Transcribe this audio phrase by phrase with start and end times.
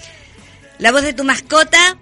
[0.79, 1.97] La voz de tu mascota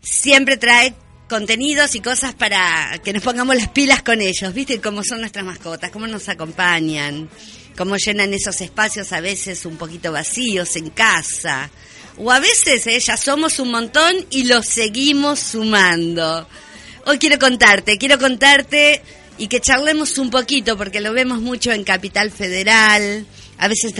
[0.00, 0.94] siempre trae
[1.32, 4.82] contenidos y cosas para que nos pongamos las pilas con ellos, ¿viste?
[4.82, 7.30] Cómo son nuestras mascotas, cómo nos acompañan,
[7.74, 11.70] cómo llenan esos espacios a veces un poquito vacíos en casa.
[12.18, 16.46] O a veces eh, ya somos un montón y los seguimos sumando.
[17.06, 19.00] Hoy quiero contarte, quiero contarte
[19.38, 23.24] y que charlemos un poquito, porque lo vemos mucho en Capital Federal,
[23.56, 23.94] a veces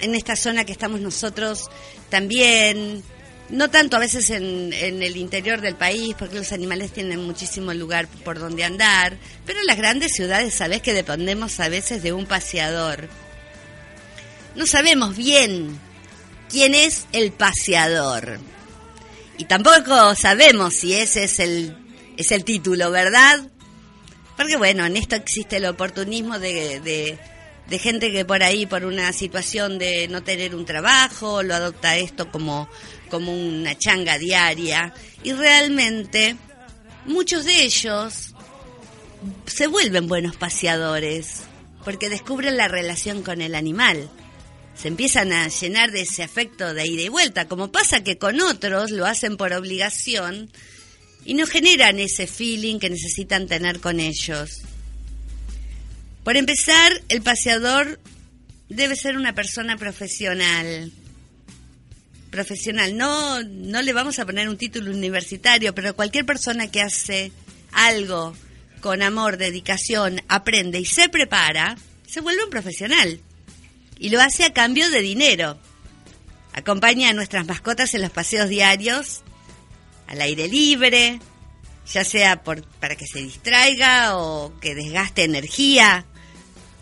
[0.00, 1.70] en esta zona que estamos nosotros
[2.10, 3.04] también,
[3.48, 7.72] no tanto a veces en, en el interior del país, porque los animales tienen muchísimo
[7.74, 12.12] lugar por donde andar, pero en las grandes ciudades sabes que dependemos a veces de
[12.12, 13.08] un paseador.
[14.56, 15.78] No sabemos bien
[16.48, 18.40] quién es el paseador.
[19.38, 21.76] Y tampoco sabemos si ese es el,
[22.16, 23.46] es el título, ¿verdad?
[24.36, 27.18] Porque bueno, en esto existe el oportunismo de, de,
[27.68, 31.96] de gente que por ahí, por una situación de no tener un trabajo, lo adopta
[31.96, 32.68] esto como,
[33.08, 34.92] como una changa diaria.
[35.22, 36.36] Y realmente,
[37.06, 38.34] muchos de ellos
[39.46, 41.42] se vuelven buenos paseadores,
[41.84, 44.08] porque descubren la relación con el animal.
[44.74, 48.40] Se empiezan a llenar de ese afecto de ida y vuelta, como pasa que con
[48.40, 50.50] otros lo hacen por obligación
[51.24, 54.60] y no generan ese feeling que necesitan tener con ellos.
[56.24, 58.00] Por empezar, el paseador
[58.68, 60.92] debe ser una persona profesional.
[62.36, 67.32] Profesional, no, no le vamos a poner un título universitario, pero cualquier persona que hace
[67.72, 68.36] algo
[68.82, 73.20] con amor, dedicación, aprende y se prepara, se vuelve un profesional.
[73.98, 75.58] Y lo hace a cambio de dinero.
[76.52, 79.22] Acompaña a nuestras mascotas en los paseos diarios,
[80.06, 81.18] al aire libre,
[81.90, 86.04] ya sea por, para que se distraiga o que desgaste energía,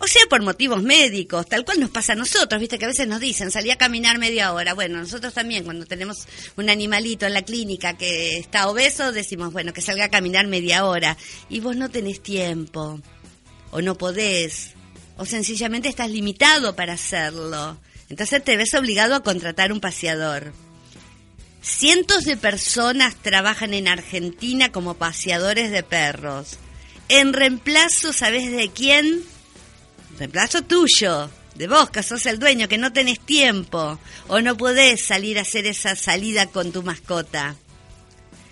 [0.04, 3.08] O sea, por motivos médicos, tal cual nos pasa a nosotros, viste que a veces
[3.08, 4.74] nos dicen, salí a caminar media hora.
[4.74, 9.72] Bueno, nosotros también cuando tenemos un animalito en la clínica que está obeso, decimos, bueno,
[9.72, 11.16] que salga a caminar media hora.
[11.48, 13.00] Y vos no tenés tiempo,
[13.70, 14.74] o no podés,
[15.16, 17.78] o sencillamente estás limitado para hacerlo.
[18.10, 20.52] Entonces te ves obligado a contratar un paseador.
[21.62, 26.58] Cientos de personas trabajan en Argentina como paseadores de perros.
[27.08, 29.24] En reemplazo, ¿sabes de quién?
[30.18, 35.04] Reemplazo tuyo, de vos, que sos el dueño, que no tenés tiempo o no podés
[35.04, 37.56] salir a hacer esa salida con tu mascota.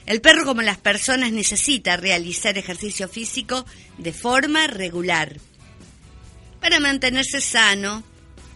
[0.06, 3.64] El perro, como las personas, necesita realizar ejercicio físico
[3.98, 5.36] de forma regular.
[6.60, 8.02] Para mantenerse sano,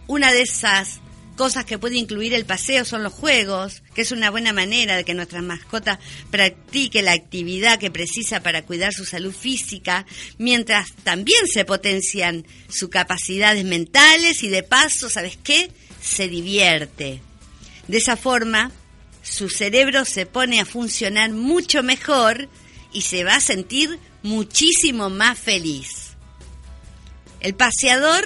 [0.07, 0.99] una de esas
[1.37, 5.05] cosas que puede incluir el paseo son los juegos, que es una buena manera de
[5.05, 5.99] que nuestra mascota
[6.31, 10.05] practique la actividad que precisa para cuidar su salud física,
[10.37, 15.71] mientras también se potencian sus capacidades mentales y de paso, ¿sabes qué?
[16.01, 17.21] Se divierte.
[17.87, 18.71] De esa forma,
[19.21, 22.49] su cerebro se pone a funcionar mucho mejor
[22.91, 26.07] y se va a sentir muchísimo más feliz.
[27.39, 28.25] El paseador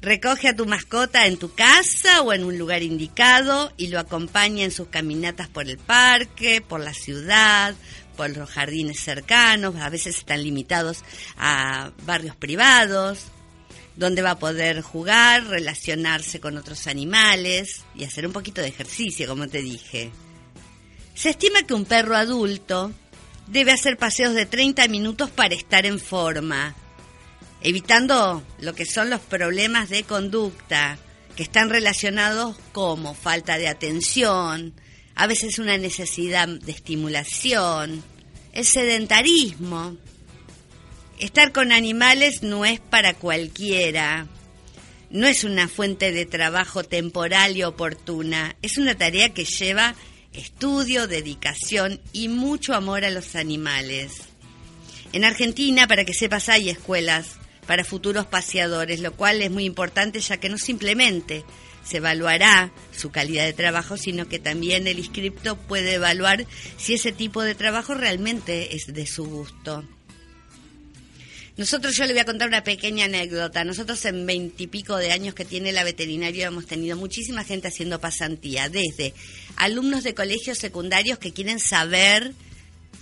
[0.00, 4.64] Recoge a tu mascota en tu casa o en un lugar indicado y lo acompaña
[4.64, 7.74] en sus caminatas por el parque, por la ciudad,
[8.16, 11.04] por los jardines cercanos, a veces están limitados
[11.36, 13.26] a barrios privados,
[13.96, 19.28] donde va a poder jugar, relacionarse con otros animales y hacer un poquito de ejercicio,
[19.28, 20.12] como te dije.
[21.14, 22.92] Se estima que un perro adulto
[23.48, 26.76] debe hacer paseos de 30 minutos para estar en forma
[27.62, 30.98] evitando lo que son los problemas de conducta
[31.36, 34.74] que están relacionados como falta de atención,
[35.14, 38.02] a veces una necesidad de estimulación,
[38.52, 39.96] el sedentarismo.
[41.18, 44.28] Estar con animales no es para cualquiera,
[45.10, 49.96] no es una fuente de trabajo temporal y oportuna, es una tarea que lleva
[50.32, 54.22] estudio, dedicación y mucho amor a los animales.
[55.12, 57.37] En Argentina, para que sepas, hay escuelas
[57.68, 61.44] para futuros paseadores, lo cual es muy importante ya que no simplemente
[61.84, 66.46] se evaluará su calidad de trabajo, sino que también el inscripto puede evaluar
[66.78, 69.84] si ese tipo de trabajo realmente es de su gusto.
[71.58, 73.64] Nosotros, yo le voy a contar una pequeña anécdota.
[73.64, 78.70] Nosotros en veintipico de años que tiene la veterinaria hemos tenido muchísima gente haciendo pasantía,
[78.70, 79.12] desde
[79.56, 82.32] alumnos de colegios secundarios que quieren saber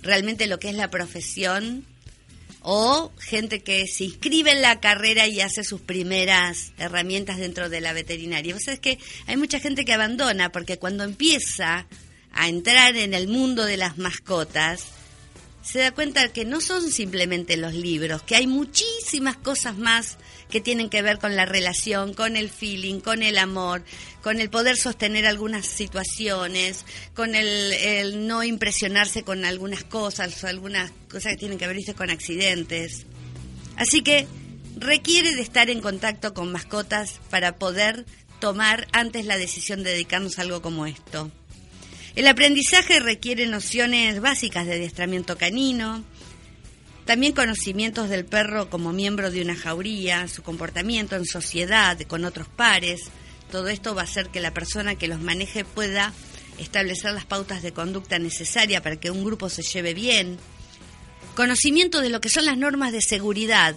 [0.01, 1.85] realmente lo que es la profesión,
[2.69, 7.79] o gente que se inscribe en la carrera y hace sus primeras herramientas dentro de
[7.79, 8.53] la veterinaria.
[8.53, 11.87] Vos sabés que hay mucha gente que abandona porque cuando empieza
[12.33, 14.83] a entrar en el mundo de las mascotas,
[15.63, 20.17] se da cuenta que no son simplemente los libros, que hay muchísimas cosas más
[20.49, 23.83] que tienen que ver con la relación, con el feeling, con el amor,
[24.21, 31.33] con el poder sostener algunas situaciones, con el, no impresionarse con algunas cosas, algunas cosas
[31.33, 33.05] que tienen que ver con accidentes.
[33.75, 34.27] Así que
[34.77, 38.05] requiere de estar en contacto con mascotas para poder
[38.39, 41.31] tomar antes la decisión de dedicarnos a algo como esto.
[42.15, 46.03] El aprendizaje requiere nociones básicas de adiestramiento canino,
[47.07, 52.49] también conocimientos del perro como miembro de una jauría, su comportamiento en sociedad, con otros
[52.49, 53.03] pares.
[53.49, 56.13] Todo esto va a hacer que la persona que los maneje pueda
[56.59, 60.37] establecer las pautas de conducta necesarias para que un grupo se lleve bien.
[61.33, 63.73] Conocimiento de lo que son las normas de seguridad.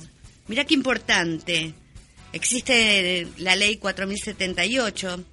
[0.48, 1.72] Mira qué importante.
[2.32, 5.24] Existe la ley 4078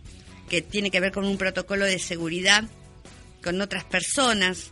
[0.48, 2.64] que tiene que ver con un protocolo de seguridad
[3.44, 4.72] con otras personas,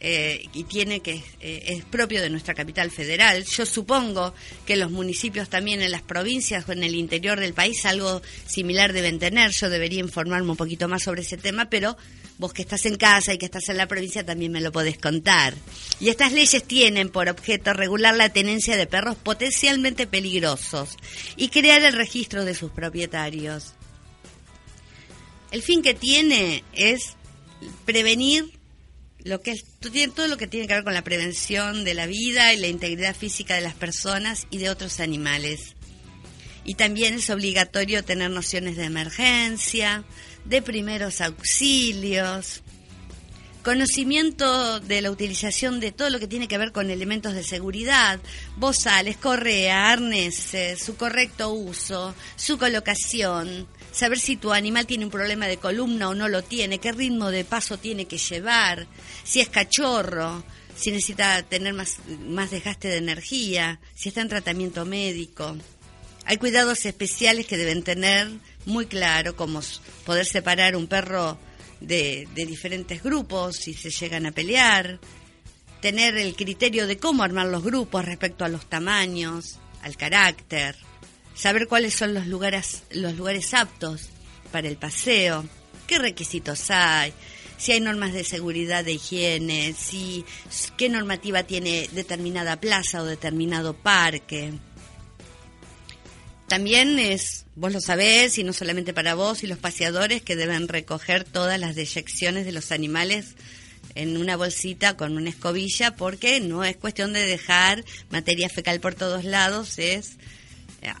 [0.00, 3.44] eh, y tiene que eh, es propio de nuestra capital federal.
[3.44, 4.32] Yo supongo
[4.64, 8.92] que los municipios también en las provincias o en el interior del país algo similar
[8.92, 9.50] deben tener.
[9.50, 11.96] Yo debería informarme un poquito más sobre ese tema, pero
[12.38, 14.98] vos que estás en casa y que estás en la provincia también me lo podés
[14.98, 15.54] contar.
[15.98, 20.96] Y estas leyes tienen por objeto regular la tenencia de perros potencialmente peligrosos
[21.36, 23.74] y crear el registro de sus propietarios.
[25.50, 27.16] El fin que tiene es
[27.84, 28.57] prevenir
[29.24, 29.64] lo que es
[30.14, 33.16] todo lo que tiene que ver con la prevención de la vida y la integridad
[33.16, 35.74] física de las personas y de otros animales.
[36.64, 40.04] Y también es obligatorio tener nociones de emergencia,
[40.44, 42.62] de primeros auxilios,
[43.62, 48.18] conocimiento de la utilización de todo lo que tiene que ver con elementos de seguridad,
[48.56, 53.66] bozales, correa, arneses, su correcto uso, su colocación,
[53.98, 57.32] saber si tu animal tiene un problema de columna o no lo tiene, qué ritmo
[57.32, 58.86] de paso tiene que llevar,
[59.24, 60.44] si es cachorro,
[60.76, 65.56] si necesita tener más, más desgaste de energía, si está en tratamiento médico.
[66.24, 68.30] Hay cuidados especiales que deben tener
[68.66, 69.60] muy claro, como
[70.06, 71.36] poder separar un perro
[71.80, 75.00] de, de diferentes grupos si se llegan a pelear,
[75.80, 80.76] tener el criterio de cómo armar los grupos respecto a los tamaños, al carácter,
[81.38, 84.08] saber cuáles son los lugares, los lugares aptos
[84.50, 85.44] para el paseo,
[85.86, 87.12] qué requisitos hay,
[87.56, 90.24] si hay normas de seguridad, de higiene, si
[90.76, 94.52] qué normativa tiene determinada plaza o determinado parque.
[96.48, 100.66] También es, vos lo sabés, y no solamente para vos y los paseadores, que deben
[100.66, 103.34] recoger todas las deyecciones de los animales
[103.94, 108.94] en una bolsita con una escobilla, porque no es cuestión de dejar materia fecal por
[108.94, 110.16] todos lados, es,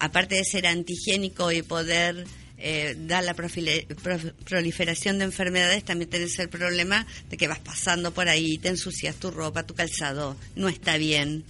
[0.00, 2.26] aparte de ser antihigiénico y poder
[2.58, 8.28] eh, dar la proliferación de enfermedades, también tenés el problema de que vas pasando por
[8.28, 11.44] ahí, te ensucias tu ropa, tu calzado, no está bien.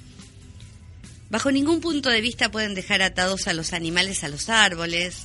[1.31, 5.25] Bajo ningún punto de vista pueden dejar atados a los animales a los árboles,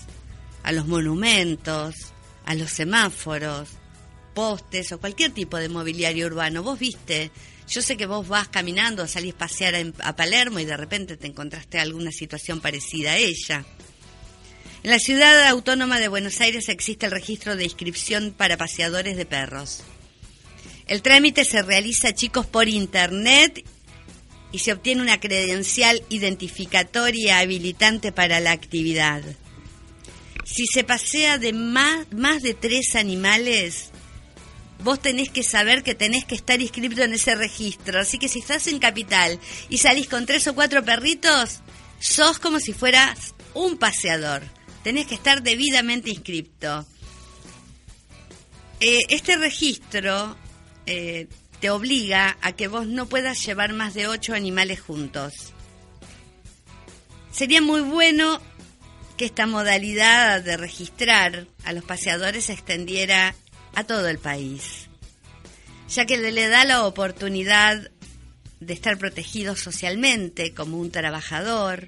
[0.63, 1.95] a los monumentos,
[2.45, 3.69] a los semáforos,
[4.33, 6.63] postes o cualquier tipo de mobiliario urbano.
[6.63, 7.31] Vos viste,
[7.67, 11.27] yo sé que vos vas caminando, salís a pasear a Palermo y de repente te
[11.27, 13.65] encontraste alguna situación parecida a ella.
[14.83, 19.25] En la ciudad autónoma de Buenos Aires existe el registro de inscripción para paseadores de
[19.25, 19.81] perros.
[20.87, 23.63] El trámite se realiza, chicos, por internet
[24.51, 29.23] y se obtiene una credencial identificatoria habilitante para la actividad.
[30.43, 33.92] Si se pasea de más, más de tres animales,
[34.83, 37.99] vos tenés que saber que tenés que estar inscrito en ese registro.
[37.99, 41.61] Así que si estás en Capital y salís con tres o cuatro perritos,
[41.99, 44.43] sos como si fueras un paseador
[44.83, 46.85] tenés que estar debidamente inscripto.
[48.79, 50.37] Eh, este registro
[50.85, 51.27] eh,
[51.61, 55.53] te obliga a que vos no puedas llevar más de ocho animales juntos.
[57.31, 58.41] Sería muy bueno
[59.17, 63.35] que esta modalidad de registrar a los paseadores se extendiera
[63.75, 64.87] a todo el país,
[65.89, 67.89] ya que le da la oportunidad
[68.59, 71.87] de estar protegido socialmente como un trabajador,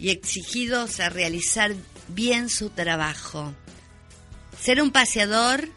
[0.00, 1.74] y exigidos a realizar
[2.08, 3.54] bien su trabajo.
[4.58, 5.68] Ser un paseador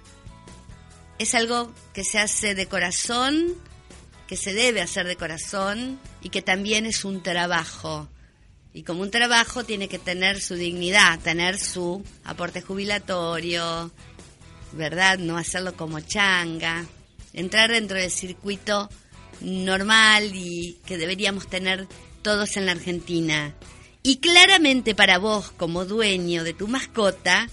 [1.19, 3.53] es algo que se hace de corazón,
[4.27, 8.07] que se debe hacer de corazón y que también es un trabajo.
[8.74, 13.91] Y como un trabajo tiene que tener su dignidad, tener su aporte jubilatorio,
[14.74, 15.18] ¿verdad?
[15.20, 16.86] No hacerlo como changa,
[17.34, 18.89] entrar dentro del circuito
[19.42, 21.88] normal y que deberíamos tener
[22.22, 23.53] todos en la Argentina.
[24.01, 27.50] Y claramente para vos, como dueño de tu mascota,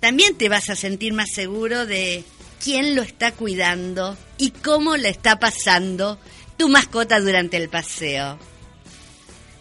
[0.00, 2.24] también te vas a sentir más seguro de
[2.62, 6.18] quién lo está cuidando y cómo le está pasando
[6.56, 8.38] tu mascota durante el paseo.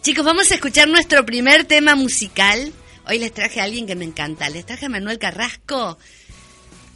[0.02, 2.72] Chicos, vamos a escuchar nuestro primer tema musical.
[3.08, 4.50] Hoy les traje a alguien que me encanta.
[4.50, 5.98] Les traje a Manuel Carrasco.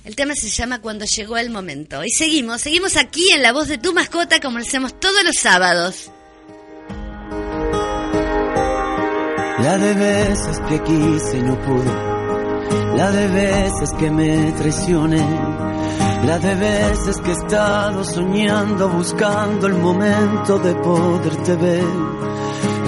[0.06, 2.04] El tema se llama Cuando llegó el momento.
[2.04, 5.36] Y seguimos, seguimos aquí en La Voz de tu Mascota como lo hacemos todos los
[5.36, 6.12] sábados.
[9.62, 15.28] La de veces que quise y no pude, la de veces que me traicioné,
[16.26, 21.84] la de veces que he estado soñando, buscando el momento de poderte ver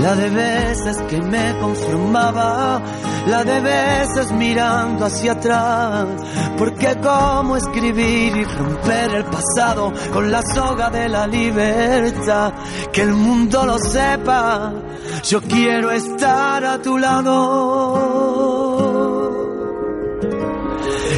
[0.01, 2.81] la de veces que me conformaba,
[3.27, 6.07] la de veces mirando hacia atrás,
[6.57, 12.53] porque cómo escribir y romper el pasado con la soga de la libertad,
[12.91, 14.73] que el mundo lo sepa,
[15.23, 18.31] yo quiero estar a tu lado.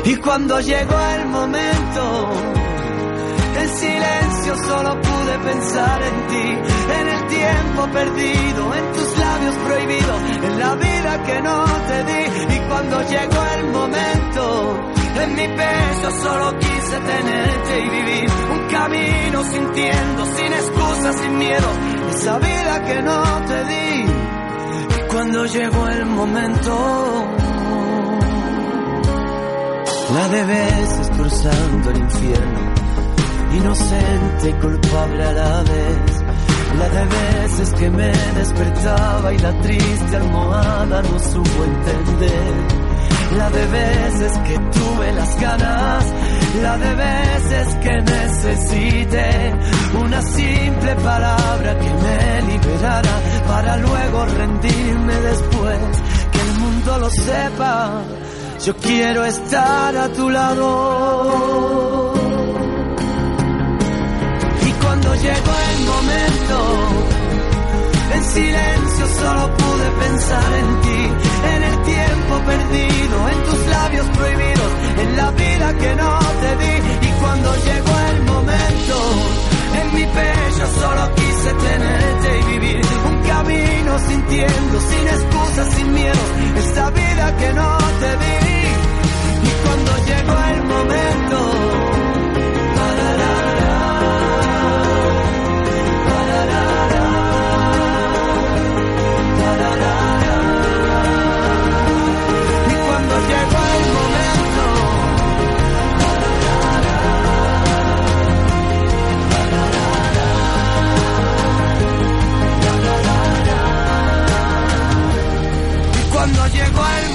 [0.06, 2.53] Y cuando llegó el momento, en
[3.74, 6.48] silencio solo pude pensar en ti,
[7.00, 12.56] en el tiempo perdido, en tus labios prohibidos, en la vida que no te di.
[12.56, 19.44] Y cuando llegó el momento, en mi peso solo quise tenerte y vivir un camino
[19.44, 21.70] sintiendo, sin excusas, sin miedo,
[22.10, 24.06] esa vida que no te di.
[24.98, 27.26] Y cuando llegó el momento,
[30.14, 32.83] la de veces cruzando el infierno
[33.58, 36.24] inocente y culpable a la vez.
[36.78, 42.84] La de veces que me despertaba y la triste almohada no supo entender.
[43.38, 46.06] La de veces que tuve las ganas,
[46.62, 49.54] la de veces que necesité
[50.04, 56.02] una simple palabra que me liberara para luego rendirme después.
[56.32, 58.02] Que el mundo lo sepa,
[58.66, 61.93] yo quiero estar a tu lado
[65.24, 66.58] llegó el momento,
[68.16, 71.02] En silencio solo pude pensar en ti,
[71.54, 74.72] en el tiempo perdido, en tus labios prohibidos,
[75.04, 76.76] en la vida que no te di.
[77.08, 78.96] Y cuando llegó el momento,
[79.80, 86.24] en mi pecho solo quise tenerte y vivir un camino sintiendo, sin excusas, sin miedo,
[86.58, 88.38] esta vida que no te di.
[89.48, 91.73] Y cuando llegó el momento,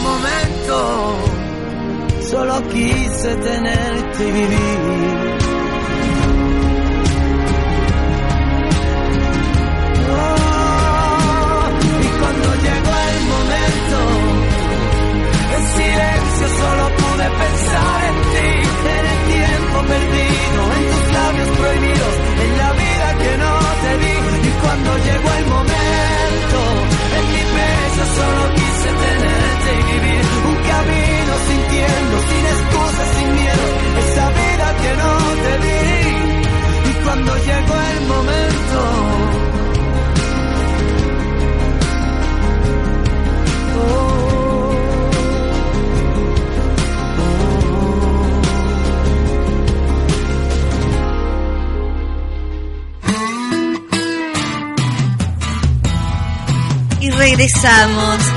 [0.02, 1.18] momento,
[2.30, 5.47] solo quise tenerte y vivir.
[16.38, 18.48] Silencio solo pude pensar en ti,
[18.98, 22.14] en el tiempo perdido, en tus labios prohibidos,
[22.44, 24.48] en la vida que no te di.
[24.48, 26.58] Y cuando llegó el momento,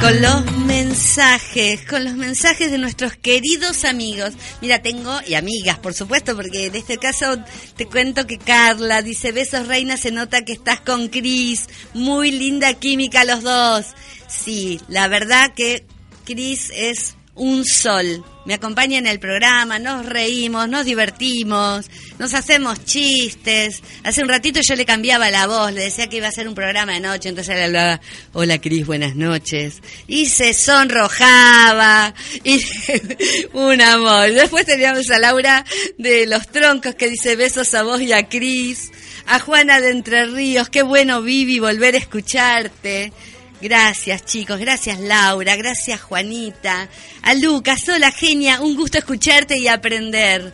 [0.02, 4.34] con los mensajes, con los mensajes de nuestros queridos amigos.
[4.62, 7.38] Mira, tengo, y amigas, por supuesto, porque en este caso
[7.78, 12.74] te cuento que Carla dice, besos reina, se nota que estás con Cris, muy linda
[12.74, 13.86] química los dos.
[14.28, 15.86] Sí, la verdad que
[16.26, 18.24] Cris es un sol.
[18.44, 21.86] Me acompaña en el programa, nos reímos, nos divertimos,
[22.18, 23.82] nos hacemos chistes.
[24.04, 26.56] Hace un ratito yo le cambiaba la voz, le decía que iba a ser un
[26.56, 28.02] programa de noche, entonces él hablaba,
[28.34, 29.82] hola Cris, buenas noches.
[30.08, 32.66] Y se sonrojaba, y
[33.54, 34.32] un amor.
[34.32, 35.64] Después teníamos a Laura
[36.00, 38.92] de Los Troncos que dice besos a vos y a Cris.
[39.28, 43.14] A Juana de Entre Ríos, qué bueno Vivi volver a escucharte.
[43.62, 46.90] Gracias chicos, gracias Laura, gracias Juanita,
[47.22, 50.52] a Lucas, hola genia, un gusto escucharte y aprender.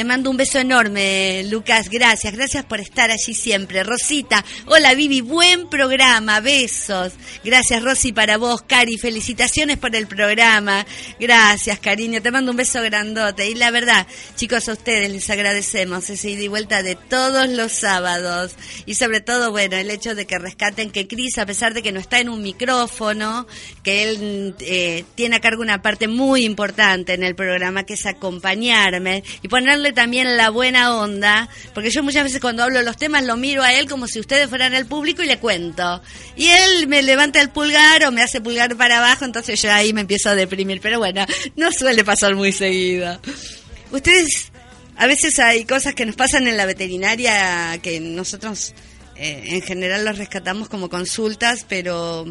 [0.00, 3.82] Te mando un beso enorme, Lucas, gracias, gracias por estar allí siempre.
[3.82, 7.12] Rosita, hola Vivi, buen programa, besos.
[7.44, 10.86] Gracias Rosy para vos, Cari, felicitaciones por el programa.
[11.18, 13.50] Gracias, cariño, te mando un beso grandote.
[13.50, 17.70] Y la verdad, chicos, a ustedes les agradecemos ese ida y vuelta de todos los
[17.70, 18.52] sábados.
[18.86, 21.92] Y sobre todo, bueno, el hecho de que rescaten que Cris, a pesar de que
[21.92, 23.46] no está en un micrófono,
[23.82, 28.06] que él eh, tiene a cargo una parte muy importante en el programa, que es
[28.06, 33.24] acompañarme y ponerle también la buena onda, porque yo muchas veces cuando hablo los temas
[33.24, 36.02] lo miro a él como si ustedes fueran el público y le cuento.
[36.36, 39.92] Y él me levanta el pulgar o me hace pulgar para abajo, entonces yo ahí
[39.92, 40.80] me empiezo a deprimir.
[40.80, 41.24] Pero bueno,
[41.56, 43.20] no suele pasar muy seguido.
[43.90, 44.52] Ustedes,
[44.96, 48.74] a veces hay cosas que nos pasan en la veterinaria que nosotros
[49.16, 52.26] eh, en general los rescatamos como consultas, pero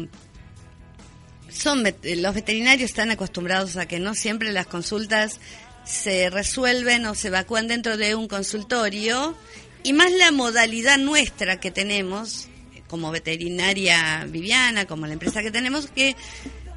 [1.50, 5.40] son los veterinarios están acostumbrados a que no siempre las consultas
[5.84, 9.36] se resuelven o se evacúan dentro de un consultorio
[9.82, 12.48] y más la modalidad nuestra que tenemos
[12.90, 16.16] como veterinaria Viviana, como la empresa que tenemos, que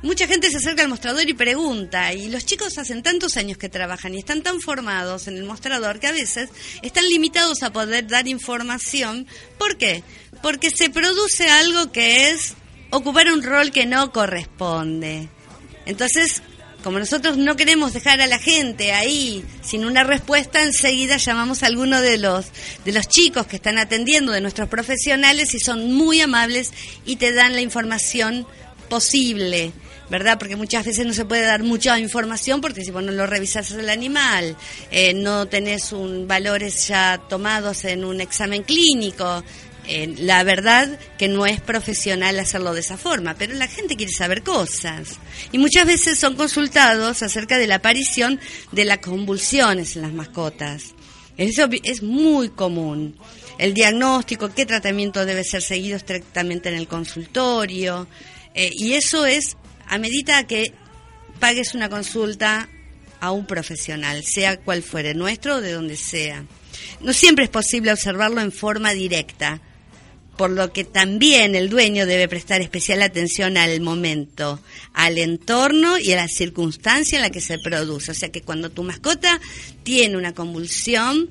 [0.04, 3.68] mucha gente se acerca al mostrador y pregunta, y los chicos hacen tantos años que
[3.68, 6.50] trabajan y están tan formados en el mostrador que a veces
[6.84, 9.26] están limitados a poder dar información.
[9.58, 10.04] ¿Por qué?
[10.44, 12.54] Porque se produce algo que es
[12.92, 15.30] ocupar un rol que no corresponde.
[15.86, 16.44] Entonces,
[16.84, 21.68] como nosotros no queremos dejar a la gente ahí sin una respuesta, enseguida llamamos a
[21.68, 22.46] alguno de los
[22.86, 26.72] de los chicos que están atendiendo de nuestros profesionales y son muy amables
[27.06, 28.46] y te dan la información
[28.90, 29.72] posible.
[30.10, 30.38] ¿verdad?
[30.38, 33.72] Porque muchas veces no se puede dar mucha información porque si vos no lo revisas
[33.72, 34.56] el animal,
[34.92, 39.44] eh, no tenés un valores ya tomados en un examen clínico,
[39.86, 44.14] eh, la verdad que no es profesional hacerlo de esa forma, pero la gente quiere
[44.14, 45.20] saber cosas.
[45.52, 48.40] Y muchas veces son consultados acerca de la aparición
[48.72, 50.94] de las convulsiones en las mascotas.
[51.38, 53.18] Eso es muy común.
[53.58, 58.08] El diagnóstico, qué tratamiento debe ser seguido estrictamente en el consultorio.
[58.54, 60.74] eh, y eso es a medida que
[61.40, 62.70] pagues una consulta
[63.20, 66.46] a un profesional, sea cual fuere, nuestro o de donde sea.
[67.02, 69.62] No siempre es posible observarlo en forma directa
[70.38, 74.60] por lo que también el dueño debe prestar especial atención al momento,
[74.94, 78.12] al entorno y a la circunstancia en la que se produce.
[78.12, 79.40] O sea que cuando tu mascota
[79.84, 81.30] tiene una convulsión,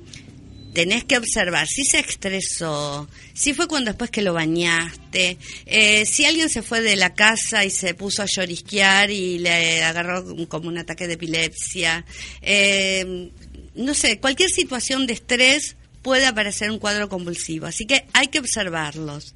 [0.72, 5.36] tenés que observar si se estresó, si fue cuando después que lo bañaste,
[5.66, 9.82] eh, si alguien se fue de la casa y se puso a llorisquear y le
[9.82, 12.04] agarró como un ataque de epilepsia,
[12.40, 13.30] eh,
[13.74, 18.40] no sé, cualquier situación de estrés puede aparecer un cuadro convulsivo, así que hay que
[18.40, 19.34] observarlos.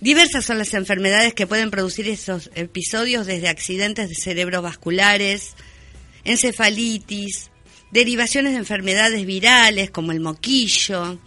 [0.00, 5.54] Diversas son las enfermedades que pueden producir estos episodios, desde accidentes de cerebrovasculares,
[6.24, 7.50] encefalitis,
[7.90, 11.18] derivaciones de enfermedades virales como el moquillo,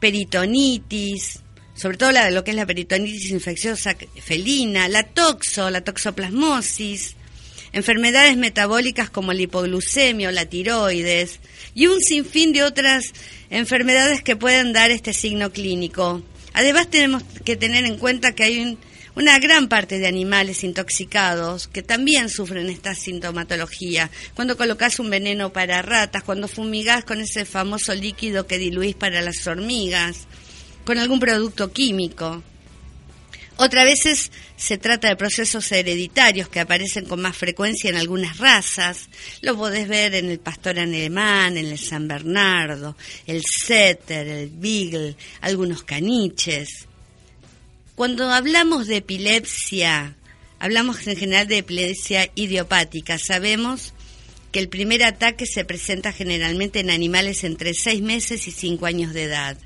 [0.00, 1.40] peritonitis,
[1.74, 7.16] sobre todo la, lo que es la peritonitis infecciosa felina, la toxo, la toxoplasmosis,
[7.72, 11.40] enfermedades metabólicas como la hipoglucemia o la tiroides
[11.74, 13.04] y un sinfín de otras
[13.50, 16.22] enfermedades que pueden dar este signo clínico.
[16.54, 18.78] Además tenemos que tener en cuenta que hay un,
[19.14, 24.10] una gran parte de animales intoxicados que también sufren esta sintomatología.
[24.34, 29.20] Cuando colocas un veneno para ratas, cuando fumigás con ese famoso líquido que diluís para
[29.20, 30.26] las hormigas,
[30.84, 32.42] con algún producto químico.
[33.60, 39.08] Otras veces se trata de procesos hereditarios que aparecen con más frecuencia en algunas razas.
[39.40, 45.16] Lo podés ver en el pastor alemán, en el San Bernardo, el setter, el beagle,
[45.40, 46.86] algunos caniches.
[47.96, 50.14] Cuando hablamos de epilepsia,
[50.60, 53.18] hablamos en general de epilepsia idiopática.
[53.18, 53.92] Sabemos
[54.52, 59.12] que el primer ataque se presenta generalmente en animales entre 6 meses y 5 años
[59.12, 59.56] de edad.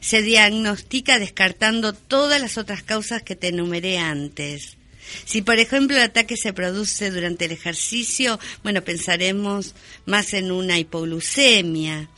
[0.00, 4.76] Se diagnostica descartando todas las otras causas que te enumeré antes.
[5.24, 9.74] Si, por ejemplo, el ataque se produce durante el ejercicio, bueno, pensaremos
[10.06, 12.08] más en una hipoglucemia.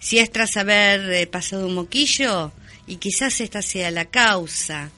[0.00, 2.52] Si es tras haber eh, pasado un moquillo,
[2.86, 4.90] y quizás esta sea la causa.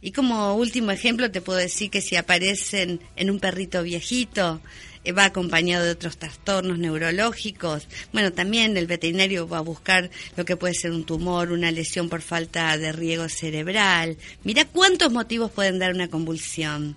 [0.00, 4.60] Y como último ejemplo te puedo decir que si aparecen en un perrito viejito,
[5.04, 7.88] eh, va acompañado de otros trastornos neurológicos.
[8.12, 12.08] Bueno, también el veterinario va a buscar lo que puede ser un tumor, una lesión
[12.08, 14.16] por falta de riego cerebral.
[14.44, 16.96] Mira cuántos motivos pueden dar una convulsión.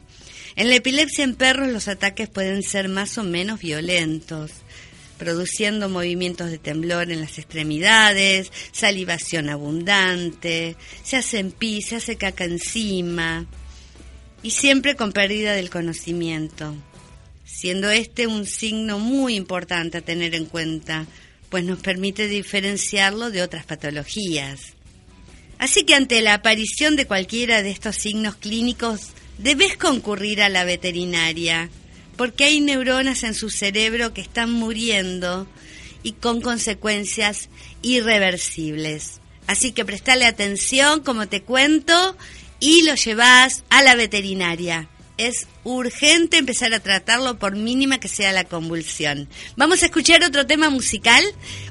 [0.56, 4.52] En la epilepsia en perros los ataques pueden ser más o menos violentos
[5.18, 12.44] produciendo movimientos de temblor en las extremidades, salivación abundante, se hacen pis, se hace caca
[12.44, 13.46] encima
[14.44, 16.76] y siempre con pérdida del conocimiento,
[17.46, 21.06] siendo este un signo muy importante a tener en cuenta,
[21.50, 24.74] pues nos permite diferenciarlo de otras patologías.
[25.58, 30.66] Así que ante la aparición de cualquiera de estos signos clínicos, debes concurrir a la
[30.66, 31.70] veterinaria
[32.18, 35.48] porque hay neuronas en su cerebro que están muriendo
[36.04, 37.50] y con consecuencias
[37.82, 39.20] irreversibles.
[39.48, 42.18] Así que prestale atención, como te cuento,
[42.60, 44.90] y lo llevas a la veterinaria.
[45.18, 49.30] Es urgente empezar a tratarlo por mínima que sea la convulsión.
[49.56, 51.24] Vamos a escuchar otro tema musical.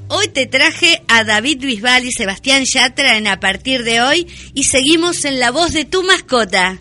[0.09, 4.65] Hoy te traje a David Bisbal y Sebastián Yatra en A partir de hoy y
[4.65, 6.81] seguimos en la voz de tu mascota.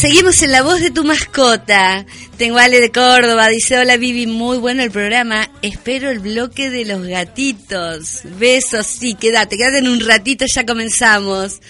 [0.00, 2.06] seguimos, en la voz de tu mascota.
[2.38, 5.50] Tengo Ale de Córdoba, dice, hola Vivi, muy bueno el programa.
[5.60, 8.22] Espero el bloque de los gatitos.
[8.38, 11.60] Besos, sí, quédate, quédate en un ratito, ya comenzamos.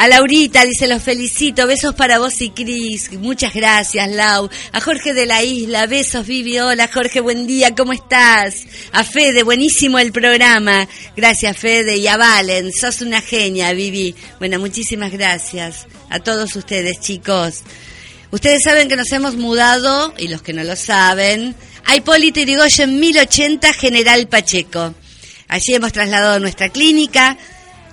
[0.00, 3.12] A Laurita dice, los felicito, besos para vos y Cris.
[3.12, 4.48] Muchas gracias, Lau.
[4.72, 8.64] A Jorge de la Isla, besos, Vivi, hola Jorge, buen día, ¿cómo estás?
[8.92, 10.88] A Fede, buenísimo el programa.
[11.14, 14.14] Gracias, Fede, y a Valen, sos una genia, Vivi.
[14.38, 17.62] Bueno, muchísimas gracias a todos ustedes, chicos.
[18.30, 22.98] Ustedes saben que nos hemos mudado, y los que no lo saben, a Hipólito Yrigoyen
[22.98, 24.94] 1080 General Pacheco.
[25.46, 27.36] Allí hemos trasladado nuestra clínica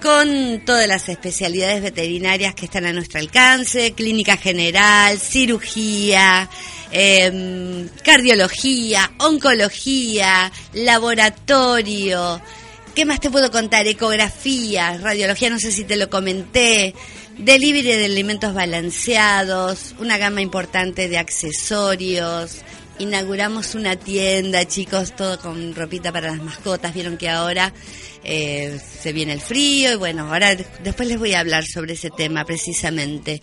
[0.07, 6.49] con todas las especialidades veterinarias que están a nuestro alcance, clínica general, cirugía,
[6.93, 12.41] em, cardiología, oncología, laboratorio,
[12.95, 13.85] ¿qué más te puedo contar?
[13.85, 16.95] Ecografía, radiología, no sé si te lo comenté,
[17.37, 22.59] delivery de alimentos balanceados, una gama importante de accesorios.
[22.99, 26.93] Inauguramos una tienda, chicos, todo con ropita para las mascotas.
[26.93, 27.73] Vieron que ahora
[28.23, 32.09] eh, se viene el frío y bueno, ahora después les voy a hablar sobre ese
[32.09, 33.41] tema precisamente.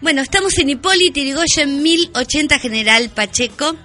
[0.00, 3.76] Bueno, estamos en Hipólito Yrigoyen 1080 General Pacheco.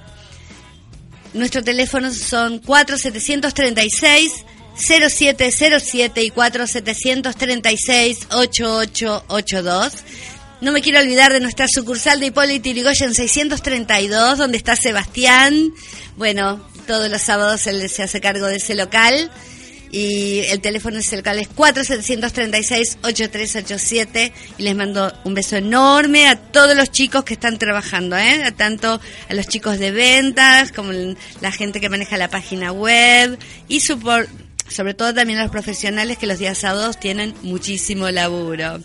[1.33, 9.93] Nuestros teléfonos son 4736 0707 y 4736 8882.
[10.61, 15.71] No me quiero olvidar de nuestra sucursal de Hipólito Yrigoyen 632, donde está Sebastián.
[16.17, 19.31] Bueno, todos los sábados él se hace cargo de ese local.
[19.89, 24.33] Y el teléfono es el local es 4736-8387.
[24.57, 28.43] Y les mando un beso enorme a todos los chicos que están trabajando, ¿eh?
[28.43, 30.91] A tanto a los chicos de ventas, como
[31.39, 33.39] la gente que maneja la página web.
[33.69, 38.81] Y sobre todo también a los profesionales que los días sábados tienen muchísimo laburo.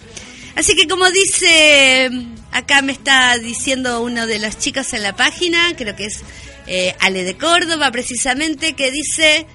[0.56, 2.10] Así que como dice,
[2.52, 6.22] acá me está diciendo uno de los chicos en la página, creo que es
[6.66, 9.46] eh, Ale de Córdoba precisamente, que dice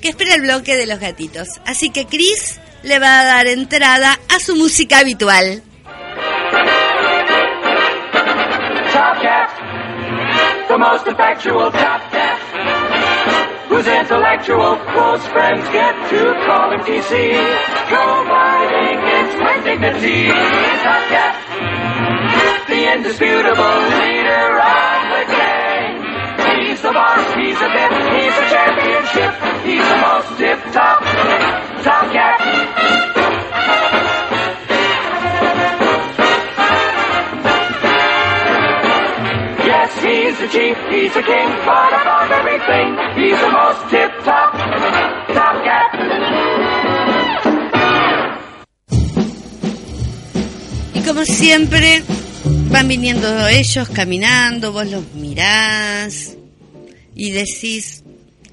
[0.00, 1.48] que espera el bloque de los gatitos.
[1.66, 5.62] Así que Chris le va a dar entrada a su música habitual.
[13.80, 17.32] Whose intellectual close friends get to call him TC,
[17.88, 20.28] providing instant dignity.
[20.84, 21.32] Top Cat,
[22.68, 25.96] the indisputable leader of the gang.
[26.60, 27.88] He's the boss, he's a bit,
[28.20, 29.32] he's a championship,
[29.64, 31.00] he's the most tip-top
[31.82, 34.19] Top Cat.
[50.94, 52.02] Y como siempre,
[52.70, 56.36] van viniendo ellos caminando, vos los mirás
[57.14, 58.02] y decís,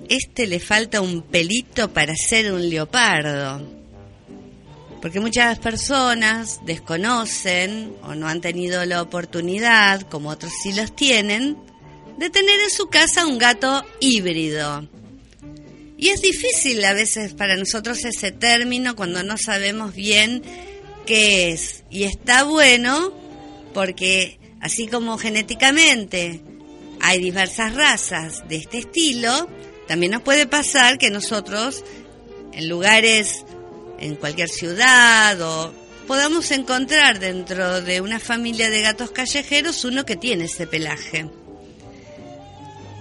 [0.10, 3.77] este le falta un pelito para ser un leopardo.
[5.02, 11.58] Porque muchas personas desconocen o no han tenido la oportunidad, como otros sí los tienen,
[12.18, 14.88] de tener en su casa un gato híbrido.
[15.98, 20.44] Y es difícil a veces para nosotros ese término cuando no sabemos bien
[21.06, 21.84] qué es.
[21.90, 23.14] Y está bueno
[23.74, 26.42] porque así como genéticamente
[27.02, 29.50] hay diversas razas de este estilo,
[29.88, 31.84] también nos puede pasar que nosotros
[32.54, 33.46] en lugares,
[34.00, 35.74] en cualquier ciudad o
[36.08, 41.30] podamos encontrar dentro de una familia de gatos callejeros uno que tiene ese pelaje.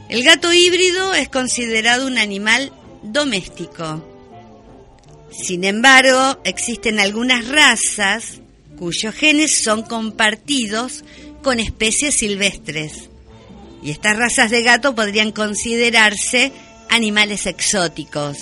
[0.09, 4.05] El gato híbrido es considerado un animal doméstico.
[5.31, 8.41] Sin embargo, existen algunas razas
[8.79, 11.05] cuyos genes son compartidos
[11.43, 13.09] con especies silvestres.
[13.83, 16.53] Y estas razas de gato podrían considerarse
[16.89, 18.39] animales exóticos.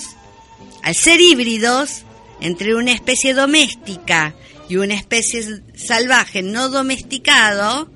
[0.83, 2.03] Al ser híbridos
[2.41, 4.35] entre una especie doméstica
[4.69, 7.89] y una especie salvaje no domesticado,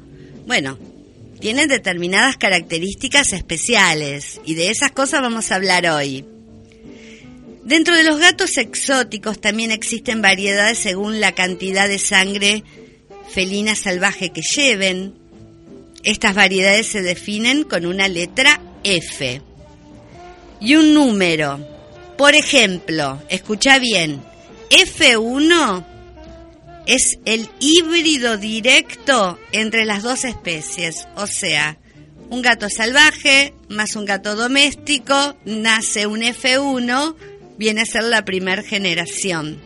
[0.46, 0.78] bueno,
[1.40, 6.26] tienen determinadas características especiales y de esas cosas vamos a hablar hoy.
[7.64, 12.64] Dentro de los gatos exóticos también existen variedades según la cantidad de sangre
[13.30, 15.14] felina salvaje que lleven.
[16.04, 19.42] Estas variedades se definen con una letra F
[20.60, 21.60] y un número.
[22.18, 24.22] Por ejemplo, escucha bien,
[24.70, 25.86] F1
[26.86, 31.78] es el híbrido directo entre las dos especies, o sea,
[32.30, 37.16] un gato salvaje más un gato doméstico, nace un F1,
[37.58, 39.60] viene a ser la primera generación.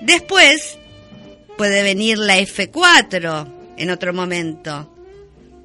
[0.00, 0.78] Después
[1.58, 4.92] puede venir la F4 en otro momento,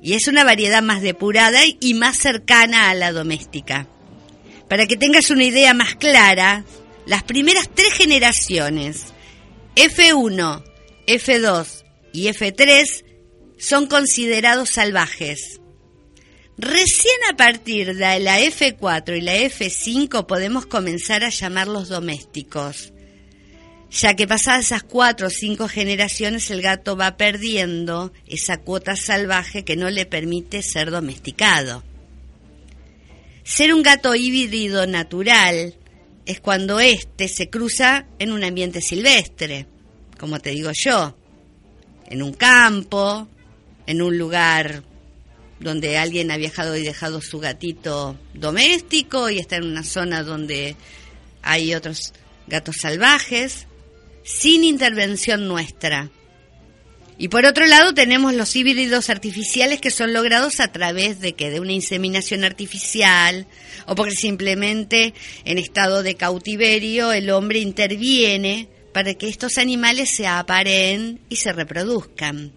[0.02, 3.88] y es una variedad más depurada y más cercana a la doméstica.
[4.68, 6.64] Para que tengas una idea más clara,
[7.06, 9.06] las primeras tres generaciones
[9.76, 10.64] F1,
[11.08, 11.84] F2
[12.14, 13.06] y F3
[13.58, 15.62] son considerados salvajes.
[16.58, 22.94] Recién a partir de la F4 y la F5 podemos comenzar a llamarlos domésticos,
[23.90, 29.64] ya que pasadas esas cuatro o cinco generaciones el gato va perdiendo esa cuota salvaje
[29.64, 31.84] que no le permite ser domesticado.
[33.44, 35.76] Ser un gato híbrido natural
[36.26, 39.68] es cuando éste se cruza en un ambiente silvestre,
[40.20, 41.16] como te digo yo,
[42.08, 43.28] en un campo,
[43.88, 44.84] en un lugar
[45.60, 50.76] donde alguien ha viajado y dejado su gatito doméstico y está en una zona donde
[51.42, 52.14] hay otros
[52.48, 53.68] gatos salvajes,
[54.24, 56.10] sin intervención nuestra.
[57.22, 61.52] Y por otro lado tenemos los híbridos artificiales que son logrados a través de que
[61.52, 63.46] de una inseminación artificial
[63.86, 65.14] o porque simplemente
[65.46, 71.54] en estado de cautiverio el hombre interviene para que estos animales se aparen y se
[71.54, 72.54] reproduzcan.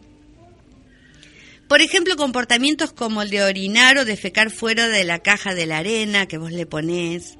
[1.68, 5.76] Por ejemplo, comportamientos como el de orinar o defecar fuera de la caja de la
[5.76, 7.34] arena que vos le ponés,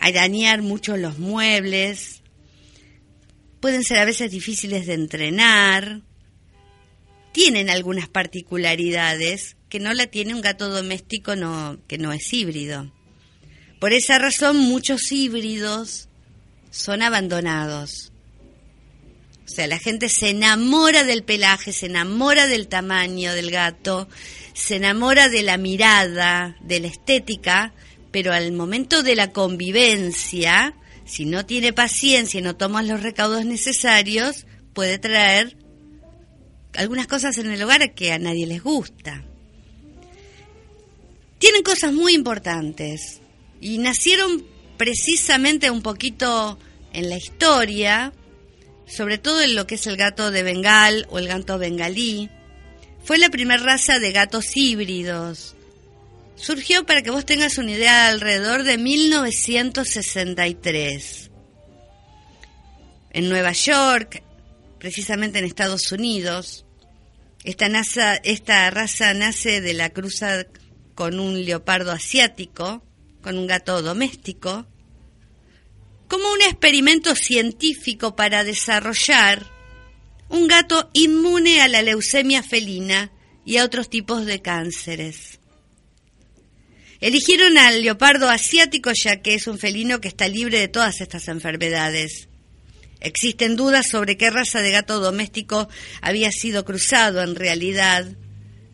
[0.00, 2.22] arañar mucho los muebles,
[3.60, 6.02] pueden ser a veces difíciles de entrenar,
[7.36, 11.34] tienen algunas particularidades que no la tiene un gato doméstico
[11.86, 12.90] que no es híbrido.
[13.78, 16.08] Por esa razón muchos híbridos
[16.70, 18.10] son abandonados.
[19.44, 24.08] O sea, la gente se enamora del pelaje, se enamora del tamaño del gato,
[24.54, 27.74] se enamora de la mirada, de la estética,
[28.12, 33.44] pero al momento de la convivencia, si no tiene paciencia y no toma los recaudos
[33.44, 35.65] necesarios, puede traer
[36.76, 39.24] algunas cosas en el hogar que a nadie les gusta.
[41.38, 43.20] Tienen cosas muy importantes
[43.60, 44.44] y nacieron
[44.76, 46.58] precisamente un poquito
[46.92, 48.12] en la historia,
[48.86, 52.28] sobre todo en lo que es el gato de Bengal o el gato bengalí.
[53.04, 55.54] Fue la primera raza de gatos híbridos.
[56.36, 61.30] Surgió, para que vos tengas una idea, alrededor de 1963.
[63.10, 64.22] En Nueva York,
[64.78, 66.65] precisamente en Estados Unidos,
[67.46, 70.46] esta, raza nace de la cruza
[70.96, 72.82] con un leopardo asiático,
[73.22, 74.66] con un gato doméstico,
[76.08, 79.46] como un experimento científico para desarrollar
[80.28, 83.12] un gato inmune a la leucemia felina
[83.44, 85.38] y a otros tipos de cánceres.
[87.00, 91.28] Eligieron al leopardo asiático ya que es un felino que está libre de todas estas
[91.28, 92.28] enfermedades.
[93.06, 95.68] Existen dudas sobre qué raza de gato doméstico
[96.00, 98.04] había sido cruzado en realidad.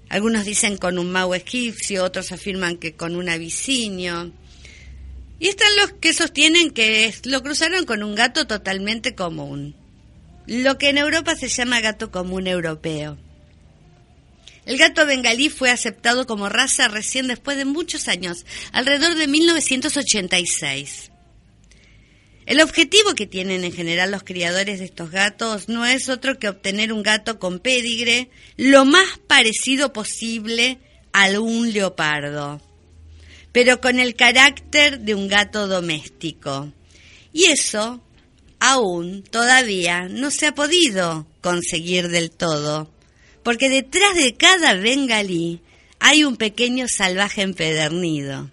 [0.09, 4.33] Algunos dicen con un mau egipcio, otros afirman que con un abisinio.
[5.39, 9.77] Y están los que sostienen que lo cruzaron con un gato totalmente común,
[10.47, 13.19] lo que en Europa se llama gato común europeo.
[14.65, 21.12] El gato bengalí fue aceptado como raza recién después de muchos años, alrededor de 1986.
[22.53, 26.51] El objetivo que tienen en general los criadores de estos gatos no es otro que
[26.51, 28.29] obtener un gato con pedigre
[28.59, 30.77] lo más parecido posible
[31.15, 32.61] a un leopardo,
[33.53, 36.71] pero con el carácter de un gato doméstico.
[37.33, 38.03] Y eso
[38.61, 42.93] aún todavía no se ha podido conseguir del todo,
[43.43, 45.63] porque detrás de cada bengalí
[46.01, 48.51] hay un pequeño salvaje empedernido.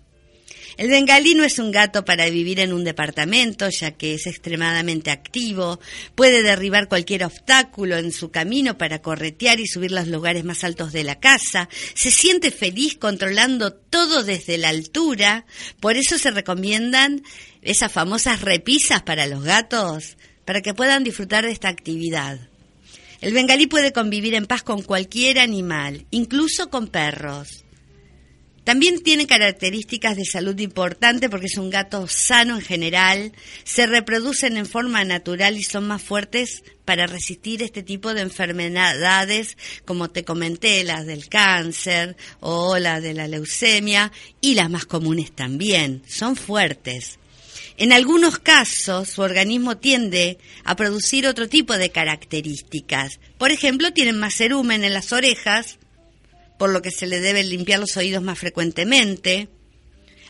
[0.80, 5.12] El bengalí no es un gato para vivir en un departamento, ya que es extremadamente
[5.12, 5.82] activo,
[6.16, 10.94] puede derribar cualquier obstáculo en su camino para corretear y subir los lugares más altos
[10.94, 15.46] de la casa, se siente feliz controlando todo desde la altura,
[15.82, 17.24] por eso se recomiendan
[17.62, 20.16] esas famosas repisas para los gatos,
[20.46, 22.40] para que puedan disfrutar de esta actividad.
[23.20, 27.66] El bengalí puede convivir en paz con cualquier animal, incluso con perros.
[28.70, 33.32] También tiene características de salud importantes porque es un gato sano en general,
[33.64, 39.58] se reproducen en forma natural y son más fuertes para resistir este tipo de enfermedades,
[39.86, 45.32] como te comenté, las del cáncer o las de la leucemia y las más comunes
[45.32, 47.18] también, son fuertes.
[47.76, 53.20] En algunos casos, su organismo tiende a producir otro tipo de características.
[53.40, 55.79] Por ejemplo, tienen más cerumen en las orejas,
[56.60, 59.48] por lo que se le debe limpiar los oídos más frecuentemente.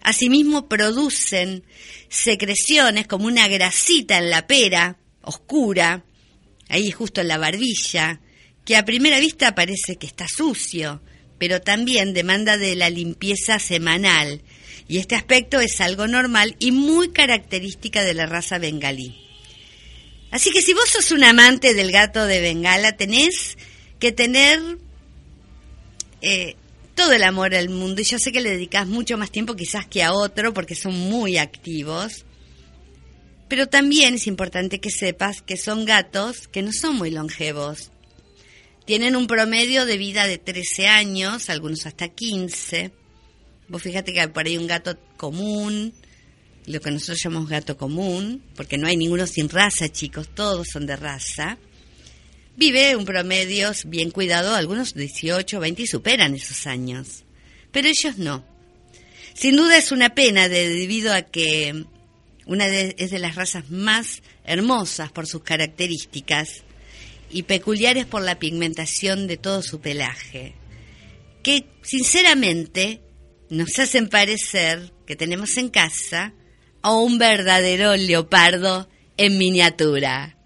[0.04, 1.64] Asimismo, producen
[2.08, 6.06] secreciones como una grasita en la pera, oscura,
[6.70, 8.22] ahí justo en la barbilla,
[8.64, 11.02] que a primera vista parece que está sucio,
[11.40, 14.44] pero también demanda de la limpieza semanal.
[14.88, 19.16] Y este aspecto es algo normal y muy característica de la raza bengalí.
[20.30, 23.58] Así que si vos sos un amante del gato de Bengala, tenés
[23.98, 24.78] que tener
[26.22, 26.55] eh,
[26.95, 29.86] todo el amor al mundo y yo sé que le dedicas mucho más tiempo quizás
[29.88, 32.26] que a otro porque son muy activos.
[33.47, 37.91] Pero también es importante que sepas que son gatos que no son muy longevos.
[38.86, 42.91] Tienen un promedio de vida de 13 años, algunos hasta 15.
[43.70, 45.93] Vos fíjate que por ahí un gato común,
[46.65, 50.86] lo que nosotros llamamos gato común, porque no hay ninguno sin raza, chicos, todos son
[50.86, 51.57] de raza
[52.60, 57.24] vive un promedio bien cuidado, algunos 18, 20 y superan esos años.
[57.72, 58.43] Pero ellos no.
[59.34, 61.86] Sin duda es una pena debido a que
[62.45, 66.64] una es de las razas más hermosas por sus características
[67.32, 70.55] y peculiares por la pigmentación de todo su pelaje,
[71.43, 73.01] que sinceramente
[73.49, 76.34] nos hacen parecer que tenemos en casa
[76.82, 80.39] a un verdadero leopardo en miniatura.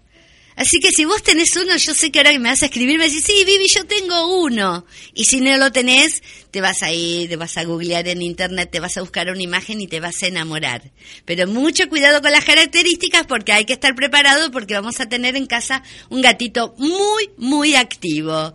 [0.56, 2.96] Así que si vos tenés uno, yo sé que ahora que me vas a escribir,
[2.98, 4.86] me decís, sí, Vivi, yo tengo uno.
[5.12, 8.70] Y si no lo tenés, te vas a ir, te vas a googlear en internet,
[8.70, 10.92] te vas a buscar una imagen y te vas a enamorar.
[11.24, 15.34] Pero mucho cuidado con las características porque hay que estar preparado porque vamos a tener
[15.34, 18.54] en casa un gatito muy, muy activo.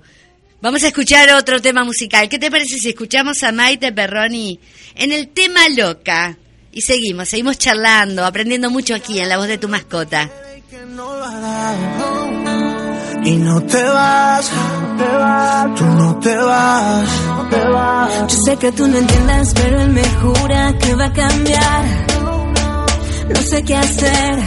[0.62, 2.30] Vamos a escuchar otro tema musical.
[2.30, 4.60] ¿Qué te parece si escuchamos a Maite Perroni
[4.96, 6.38] en el tema loca?
[6.72, 10.30] Y seguimos, seguimos charlando, aprendiendo mucho aquí en la voz de tu mascota.
[10.72, 10.76] Y
[13.38, 14.52] no te vas,
[15.76, 17.10] tú no te vas,
[18.30, 21.86] Yo sé que tú no entiendes, pero él me jura que va a cambiar.
[23.34, 24.38] No sé qué hacer,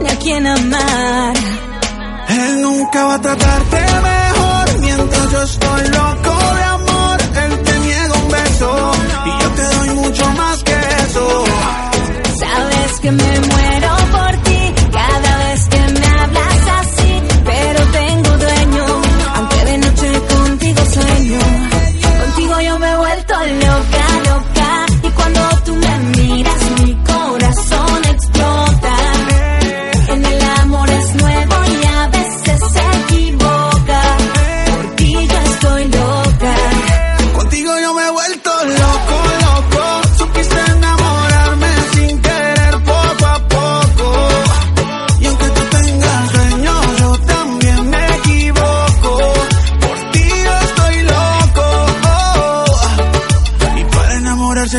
[0.00, 1.36] ni a quién amar.
[2.28, 7.20] Él nunca va a tratarte mejor mientras yo estoy loco de amor.
[7.44, 8.90] Él te niega un beso
[9.26, 11.44] y yo te doy mucho más que eso.
[12.40, 13.99] Sabes que me muero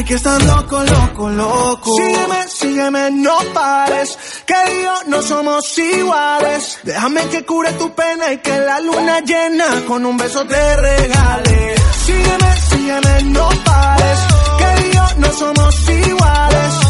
[0.03, 1.91] que estás loco, loco, loco.
[1.95, 4.17] Sígueme, sígueme, no pares.
[4.45, 6.79] Que yo no somos iguales.
[6.83, 11.75] Déjame que cure tu pena y que la luna llena con un beso te regale.
[12.05, 14.19] Sígueme, sígueme, no pares.
[14.59, 16.80] Que yo no somos iguales.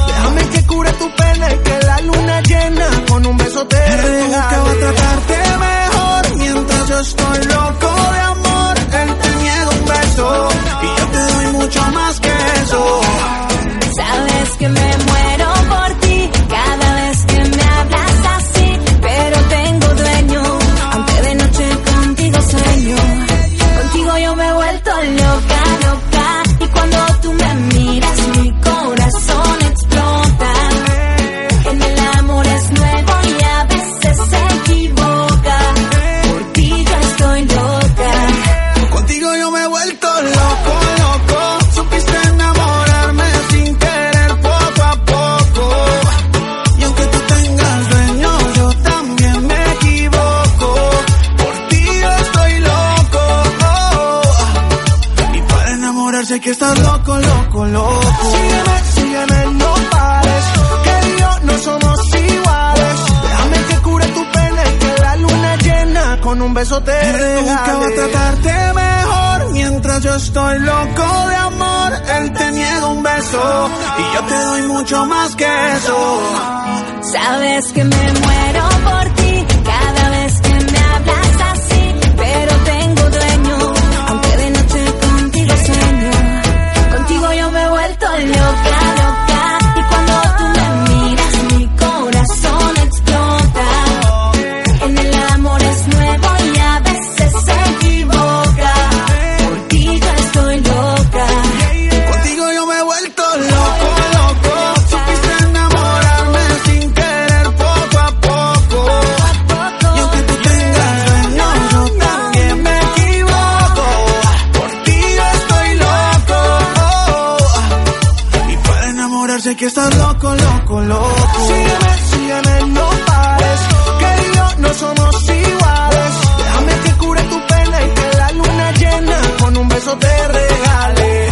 [119.62, 121.40] Que estás loco, loco, loco.
[121.48, 123.60] Sígueme, sígueme, no pares.
[124.00, 126.14] Que yo no somos iguales.
[126.40, 131.30] Déjame que cure tu pena y que la luna llena con un beso te regale.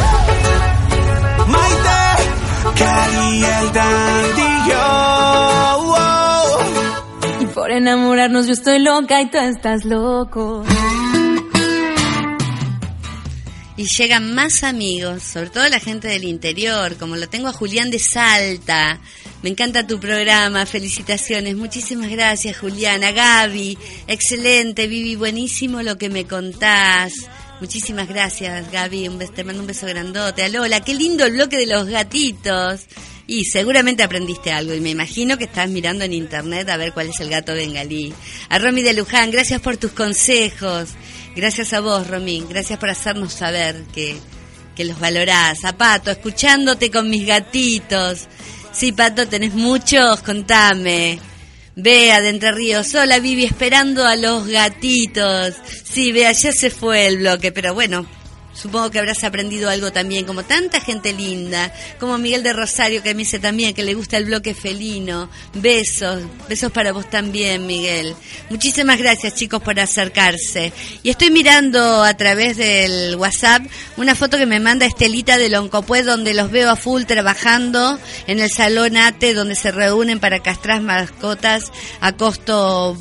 [1.54, 2.02] Maite,
[2.78, 4.84] Cali, el dandillo.
[5.90, 7.42] wow.
[7.42, 10.64] Y por enamorarnos yo estoy loca y tú estás loco.
[13.80, 17.90] Y llegan más amigos, sobre todo la gente del interior, como lo tengo a Julián
[17.90, 19.00] de Salta.
[19.42, 26.10] Me encanta tu programa, felicitaciones, muchísimas gracias Julián, a Gaby, excelente, Vivi, buenísimo lo que
[26.10, 27.14] me contás.
[27.62, 30.44] Muchísimas gracias Gaby, un beso, te mando un beso grandote.
[30.44, 32.82] A Lola, qué lindo el bloque de los gatitos.
[33.28, 37.10] Y seguramente aprendiste algo y me imagino que estás mirando en internet a ver cuál
[37.10, 38.12] es el gato bengalí.
[38.50, 40.90] A Romy de Luján, gracias por tus consejos.
[41.36, 42.46] Gracias a vos, Romy.
[42.50, 44.18] Gracias por hacernos saber que,
[44.76, 45.64] que los valorás.
[45.66, 48.28] A Pato, escuchándote con mis gatitos.
[48.72, 51.20] Sí, Pato, tenés muchos, contame.
[51.76, 55.56] Bea de Entre Ríos, hola Vivi, esperando a los gatitos.
[55.84, 58.06] Sí, Bea, ya se fue el bloque, pero bueno,
[58.60, 63.14] supongo que habrás aprendido algo también, como tanta gente linda, como Miguel de Rosario que
[63.14, 65.30] me dice también que le gusta el bloque felino.
[65.54, 68.16] Besos, besos para vos también, Miguel.
[68.50, 70.74] Muchísimas gracias chicos por acercarse.
[71.04, 73.64] Y estoy mirando a través del WhatsApp
[73.98, 78.40] una foto que me manda Estelita de Loncopué donde los veo a full trabajando en
[78.40, 82.98] el salón ATE donde se reúnen para castrar mascotas a costo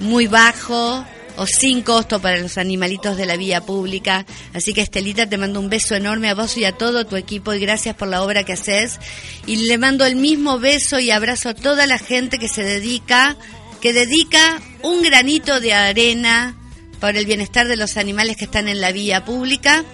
[0.00, 1.04] muy bajo
[1.36, 4.26] o sin costo para los animalitos de la vía pública.
[4.54, 7.52] Así que Estelita, te mando un beso enorme a vos y a todo tu equipo
[7.52, 8.98] y gracias por la obra que haces.
[9.46, 13.36] Y le mando el mismo beso y abrazo a toda la gente que se dedica,
[13.80, 16.56] que dedica un granito de arena
[17.00, 19.84] por el bienestar de los animales que están en la vía pública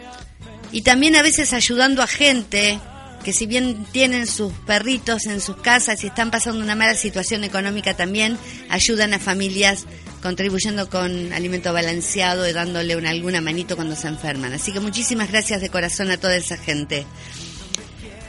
[0.72, 2.80] y también a veces ayudando a gente
[3.22, 7.44] que si bien tienen sus perritos en sus casas y están pasando una mala situación
[7.44, 8.36] económica también,
[8.68, 9.86] ayudan a familias
[10.22, 14.52] contribuyendo con alimento balanceado y dándole una, alguna manito cuando se enferman.
[14.52, 17.04] Así que muchísimas gracias de corazón a toda esa gente.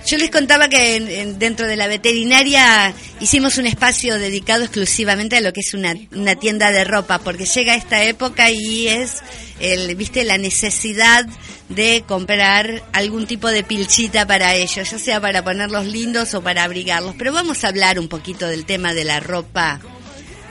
[0.05, 5.37] Yo les contaba que en- en- dentro de la veterinaria hicimos un espacio dedicado exclusivamente
[5.37, 9.21] a lo que es una, una tienda de ropa, porque llega esta época y es,
[9.61, 11.25] el, viste, la necesidad
[11.69, 16.65] de comprar algún tipo de pilchita para ellos, ya sea para ponerlos lindos o para
[16.65, 17.15] abrigarlos.
[17.17, 19.79] Pero vamos a hablar un poquito del tema de la ropa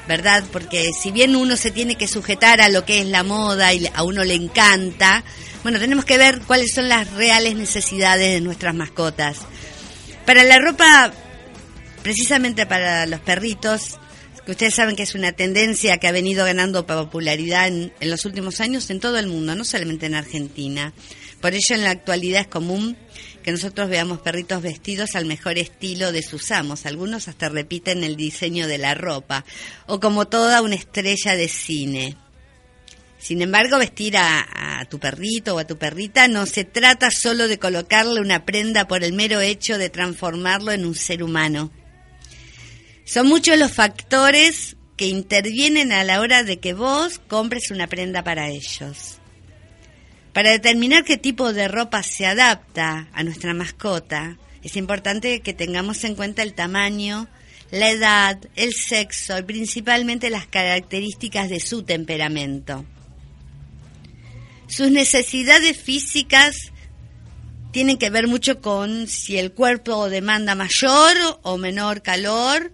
[0.09, 0.45] ¿verdad?
[0.53, 3.89] Porque si bien uno se tiene que sujetar a lo que es la moda y
[3.93, 5.25] a uno le encanta,
[5.63, 9.39] bueno, tenemos que ver cuáles son las reales necesidades de nuestras mascotas.
[10.27, 11.13] Para la ropa,
[12.03, 13.99] precisamente para los perritos,
[14.45, 18.25] que ustedes saben que es una tendencia que ha venido ganando popularidad en, en los
[18.25, 20.93] últimos años en todo el mundo, no solamente en Argentina.
[21.41, 22.97] Por ello, en la actualidad es común
[23.43, 26.87] que nosotros veamos perritos vestidos al mejor estilo de sus amos.
[26.87, 29.45] Algunos hasta repiten el diseño de la ropa,
[29.87, 32.17] o como toda una estrella de cine.
[33.19, 37.47] Sin embargo, vestir a, a tu perrito o a tu perrita no se trata solo
[37.47, 41.71] de colocarle una prenda por el mero hecho de transformarlo en un ser humano.
[43.05, 48.23] Son muchos los factores que intervienen a la hora de que vos compres una prenda
[48.23, 49.22] para ellos.
[50.33, 56.05] Para determinar qué tipo de ropa se adapta a nuestra mascota, es importante que tengamos
[56.05, 57.29] en cuenta el tamaño,
[57.71, 62.85] la edad, el sexo y principalmente las características de su temperamento.
[64.69, 66.57] Sus necesidades físicas
[67.73, 72.73] tienen que ver mucho con si el cuerpo demanda mayor o menor calor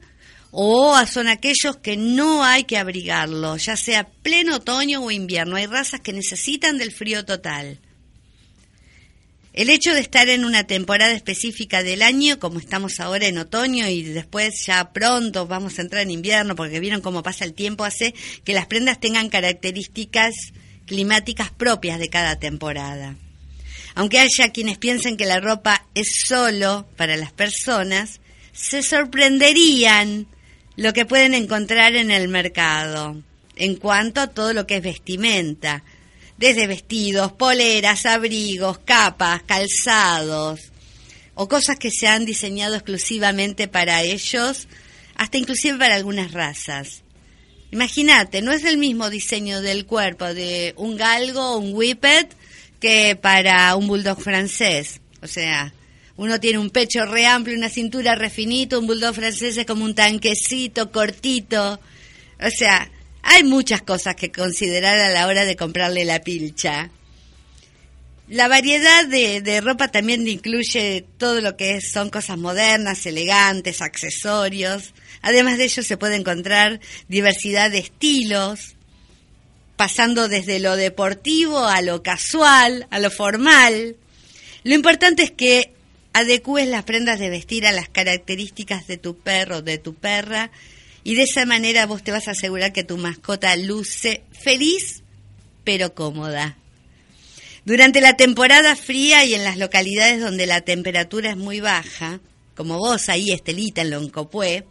[0.51, 5.57] o son aquellos que no hay que abrigarlo, ya sea pleno otoño o invierno.
[5.57, 7.81] Hay razas que necesitan del frío total.
[9.53, 13.89] El hecho de estar en una temporada específica del año, como estamos ahora en otoño
[13.89, 17.85] y después ya pronto vamos a entrar en invierno, porque vieron cómo pasa el tiempo,
[17.85, 20.35] hace que las prendas tengan características
[20.87, 23.17] climáticas propias de cada temporada.
[23.97, 28.21] Aunque haya quienes piensen que la ropa es solo para las personas,
[28.53, 30.29] se sorprenderían
[30.79, 33.21] lo que pueden encontrar en el mercado
[33.57, 35.83] en cuanto a todo lo que es vestimenta,
[36.37, 40.71] desde vestidos, poleras, abrigos, capas, calzados,
[41.35, 44.69] o cosas que se han diseñado exclusivamente para ellos,
[45.17, 47.03] hasta inclusive para algunas razas.
[47.73, 52.31] Imagínate, no es el mismo diseño del cuerpo de un galgo o un whippet
[52.79, 55.01] que para un bulldog francés.
[55.23, 55.75] O sea,
[56.19, 59.95] uno tiene un pecho re amplio, una cintura refinito, un bulldog francés es como un
[59.95, 61.81] tanquecito cortito.
[62.41, 62.91] O sea,
[63.23, 66.91] hay muchas cosas que considerar a la hora de comprarle la pilcha.
[68.27, 74.95] La variedad de, de, ropa también incluye todo lo que son cosas modernas, elegantes, accesorios.
[75.23, 78.75] Además de ello se puede encontrar diversidad de estilos,
[79.77, 83.95] pasando desde lo deportivo a lo casual, a lo formal.
[84.65, 85.78] Lo importante es que
[86.13, 90.51] adecúes las prendas de vestir a las características de tu perro, de tu perra,
[91.05, 95.03] y de esa manera vos te vas a asegurar que tu mascota luce feliz
[95.65, 96.57] pero cómoda.
[97.67, 102.21] Durante la temporada fría y en las localidades donde la temperatura es muy baja,
[102.55, 104.65] como vos ahí, Estelita, en Loncopué,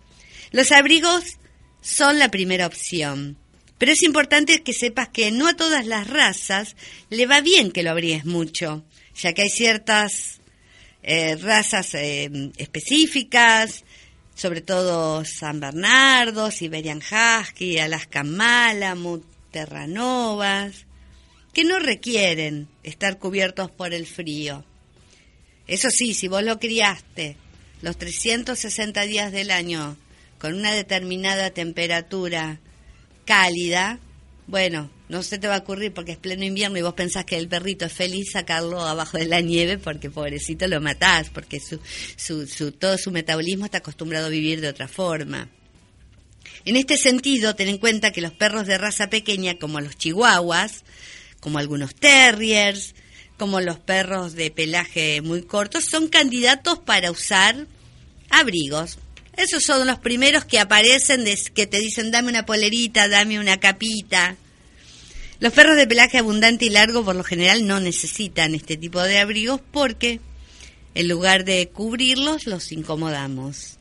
[0.51, 1.37] los abrigos
[1.81, 3.37] son la primera opción.
[3.77, 6.75] Pero es importante que sepas que no a todas las razas
[7.11, 8.83] le va bien que lo abrigues mucho,
[9.15, 10.36] ya que hay ciertas
[11.03, 13.83] eh, razas eh, específicas,
[14.35, 20.85] sobre todo San Bernardo, Siberian Husky, Alaska Malamut, Terranovas,
[21.53, 24.63] que no requieren estar cubiertos por el frío.
[25.65, 27.35] Eso sí, si vos lo criaste
[27.81, 29.97] los 360 días del año
[30.39, 32.59] con una determinada temperatura
[33.25, 33.99] cálida,
[34.45, 37.37] bueno, no se te va a ocurrir porque es pleno invierno y vos pensás que
[37.37, 41.79] el perrito es feliz sacarlo abajo de la nieve porque pobrecito lo matás, porque su,
[42.17, 45.49] su, todo su metabolismo está acostumbrado a vivir de otra forma.
[46.65, 50.83] En este sentido, ten en cuenta que los perros de raza pequeña, como los chihuahuas,
[51.39, 52.93] como algunos terriers,
[53.37, 57.67] como los perros de pelaje muy corto, son candidatos para usar
[58.29, 58.97] abrigos.
[59.37, 64.35] Esos son los primeros que aparecen, que te dicen dame una polerita, dame una capita.
[65.39, 69.19] Los perros de pelaje abundante y largo por lo general no necesitan este tipo de
[69.19, 70.19] abrigos porque
[70.95, 73.77] en lugar de cubrirlos los incomodamos.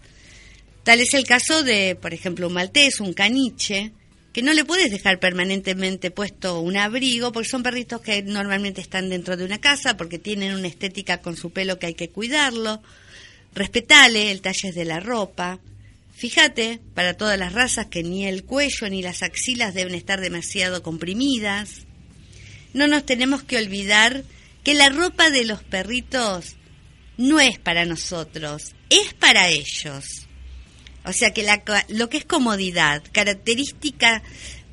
[0.83, 3.93] Tal es el caso de, por ejemplo, un maltés, un caniche,
[4.35, 9.09] que no le puedes dejar permanentemente puesto un abrigo porque son perritos que normalmente están
[9.09, 12.83] dentro de una casa porque tienen una estética con su pelo que hay que cuidarlo.
[13.55, 15.59] Respetale el talle de la ropa.
[16.17, 20.83] Fíjate, para todas las razas, que ni el cuello ni las axilas deben estar demasiado
[20.83, 21.87] comprimidas.
[22.73, 24.25] No nos tenemos que olvidar
[24.65, 26.57] que la ropa de los perritos
[27.19, 30.27] no es para nosotros, es para ellos.
[31.05, 31.47] O sea que
[31.89, 34.23] lo que es comodidad, característica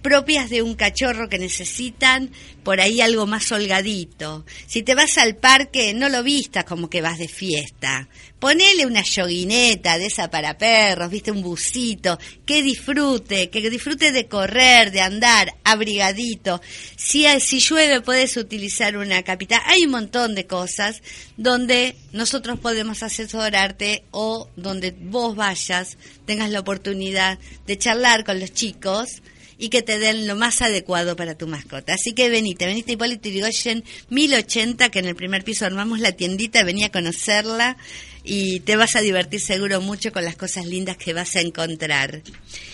[0.04, 2.30] propias de un cachorro que necesitan
[2.64, 4.46] por ahí algo más holgadito.
[4.68, 8.08] Si te vas al parque, no lo vistas como que vas de fiesta.
[8.40, 14.28] Ponele una yoguineta de esa para perros, viste, un busito, que disfrute, que disfrute de
[14.28, 16.62] correr, de andar, abrigadito.
[16.98, 19.64] Si, si llueve puedes utilizar una capita.
[19.66, 21.02] Hay un montón de cosas
[21.38, 28.54] donde nosotros podemos asesorarte o donde vos vayas, tengas la oportunidad de charlar con los
[28.54, 29.22] chicos
[29.64, 31.94] y que te den lo más adecuado para tu mascota.
[31.94, 36.66] Así que venite, venite Hipólito Yrigoyen 1080, que en el primer piso armamos la tiendita,
[36.66, 37.78] venía a conocerla
[38.26, 42.24] y te vas a divertir seguro mucho con las cosas lindas que vas a encontrar.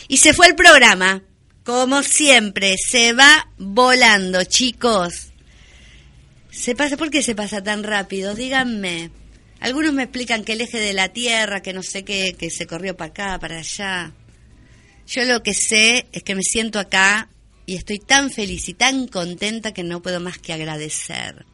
[0.07, 1.21] Y se fue el programa,
[1.63, 5.27] como siempre, se va volando, chicos.
[6.49, 6.97] ¿Se pasa?
[6.97, 8.33] ¿Por qué se pasa tan rápido?
[8.33, 9.11] Díganme.
[9.59, 12.65] Algunos me explican que el eje de la Tierra, que no sé qué, que se
[12.65, 14.11] corrió para acá, para allá.
[15.09, 17.29] Yo lo que sé es que me siento acá
[17.65, 21.47] y estoy tan feliz y tan contenta que no puedo más que agradecer.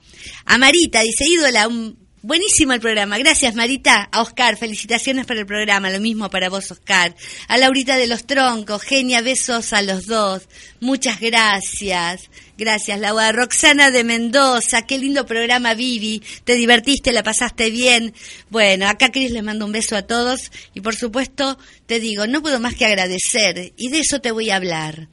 [0.45, 3.19] A Marita, dice ídola, un Buenísimo el programa.
[3.19, 4.09] Gracias, Marita.
[4.11, 5.91] A Oscar, felicitaciones por el programa.
[5.91, 7.15] Lo mismo para vos, Oscar.
[7.47, 10.49] A Laurita de los Troncos, genia, besos a los dos.
[10.79, 12.31] Muchas gracias.
[12.57, 13.31] Gracias, Laura.
[13.31, 16.23] Roxana de Mendoza, qué lindo programa, Vivi.
[16.43, 18.15] Te divertiste, la pasaste bien.
[18.49, 20.51] Bueno, acá Cris les mando un beso a todos.
[20.73, 23.71] Y por supuesto, te digo, no puedo más que agradecer.
[23.77, 25.09] Y de eso te voy a hablar.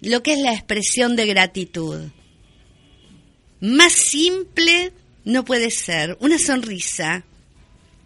[0.00, 2.08] Lo que es la expresión de gratitud.
[3.60, 4.94] Más simple
[5.28, 7.22] no puede ser una sonrisa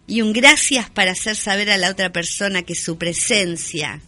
[0.07, 4.01] y un gracias para hacer saber a la otra persona que su presencia,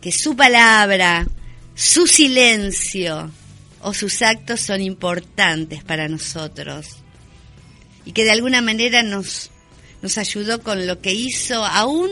[0.00, 1.28] que su palabra,
[1.74, 3.30] su silencio
[3.82, 6.96] o sus actos son importantes para nosotros
[8.06, 9.50] y que de alguna manera nos,
[10.00, 12.10] nos ayudó con lo que hizo, aún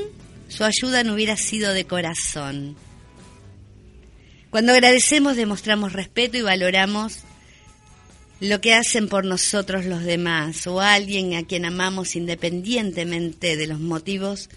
[0.48, 2.76] su ayuda no hubiera sido de corazón.
[4.50, 7.20] Cuando agradecemos demostramos respeto y valoramos
[8.42, 13.78] lo que hacen por nosotros los demás o alguien a quien amamos independientemente de los
[13.78, 14.50] motivos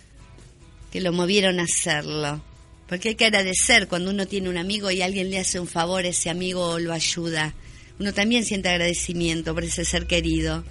[0.92, 2.42] que lo movieron a hacerlo.
[2.88, 6.04] Porque hay que agradecer cuando uno tiene un amigo y alguien le hace un favor,
[6.04, 7.54] ese amigo lo ayuda.
[8.00, 10.64] Uno también siente agradecimiento por ese ser querido.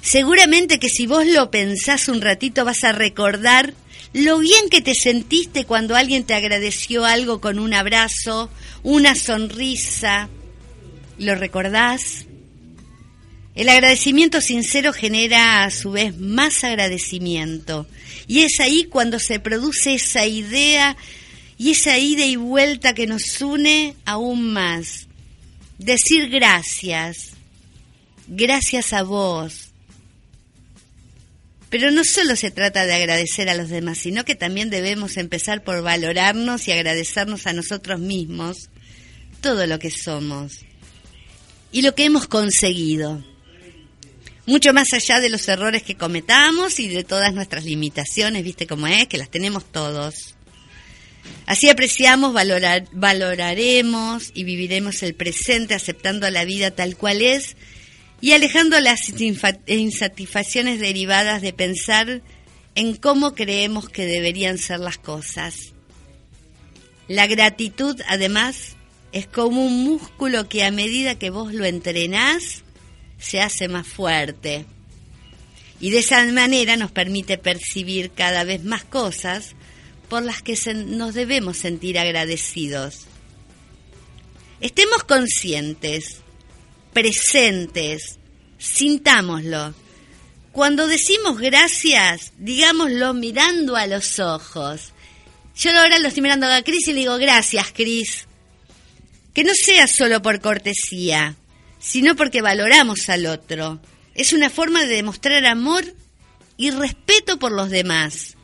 [0.00, 3.74] Seguramente que si vos lo pensás un ratito vas a recordar
[4.12, 8.50] lo bien que te sentiste cuando alguien te agradeció algo con un abrazo,
[8.84, 10.28] una sonrisa.
[11.18, 12.26] ¿Lo recordás?
[13.54, 17.86] El agradecimiento sincero genera a su vez más agradecimiento.
[18.26, 20.96] Y es ahí cuando se produce esa idea
[21.58, 25.06] y esa ida y vuelta que nos une aún más.
[25.78, 27.32] Decir gracias.
[28.26, 29.68] Gracias a vos.
[31.68, 35.62] Pero no solo se trata de agradecer a los demás, sino que también debemos empezar
[35.62, 38.70] por valorarnos y agradecernos a nosotros mismos
[39.40, 40.60] todo lo que somos
[41.70, 43.31] y lo que hemos conseguido.
[44.44, 48.88] Mucho más allá de los errores que cometamos y de todas nuestras limitaciones, viste cómo
[48.88, 50.34] es, que las tenemos todos.
[51.46, 57.56] Así apreciamos, valorar, valoraremos y viviremos el presente aceptando la vida tal cual es
[58.20, 59.00] y alejando las
[59.66, 62.22] insatisfacciones derivadas de pensar
[62.74, 65.72] en cómo creemos que deberían ser las cosas.
[67.08, 68.76] La gratitud, además,
[69.12, 72.61] es como un músculo que a medida que vos lo entrenás,
[73.22, 74.66] se hace más fuerte.
[75.80, 79.54] Y de esa manera nos permite percibir cada vez más cosas
[80.08, 83.06] por las que nos debemos sentir agradecidos.
[84.60, 86.22] Estemos conscientes
[86.92, 88.18] presentes,
[88.58, 89.74] sintámoslo.
[90.52, 94.92] Cuando decimos gracias, digámoslo mirando a los ojos.
[95.56, 98.26] Yo ahora lo estoy mirando a Cris y le digo gracias, Cris.
[99.32, 101.36] Que no sea solo por cortesía,
[101.82, 103.80] sino porque valoramos al otro.
[104.14, 105.84] Es una forma de demostrar amor
[106.56, 108.36] y respeto por los demás.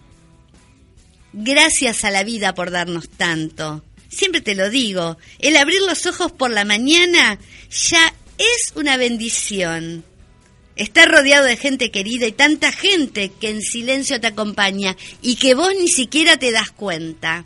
[1.32, 3.84] Gracias a la vida por darnos tanto.
[4.08, 7.38] Siempre te lo digo, el abrir los ojos por la mañana
[7.70, 10.04] ya es una bendición.
[10.74, 15.54] Estar rodeado de gente querida y tanta gente que en silencio te acompaña y que
[15.54, 17.44] vos ni siquiera te das cuenta.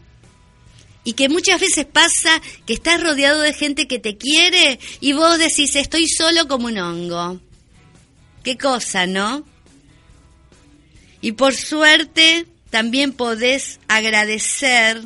[1.05, 5.39] Y que muchas veces pasa que estás rodeado de gente que te quiere y vos
[5.39, 7.41] decís, estoy solo como un hongo.
[8.45, 9.45] Qué cosa, ¿no?
[11.21, 15.03] Y por suerte también podés agradecer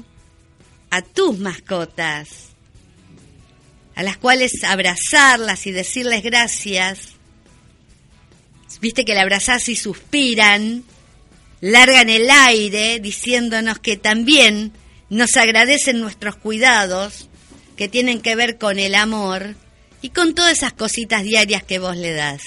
[0.91, 2.47] a tus mascotas
[3.97, 7.15] a las cuales abrazarlas y decirles gracias.
[8.81, 10.85] Viste que la abrazás y suspiran,
[11.63, 14.73] largan el aire diciéndonos que también
[15.09, 17.29] nos agradecen nuestros cuidados
[17.77, 19.55] que tienen que ver con el amor
[20.03, 22.43] y con todas esas cositas diarias que vos le das.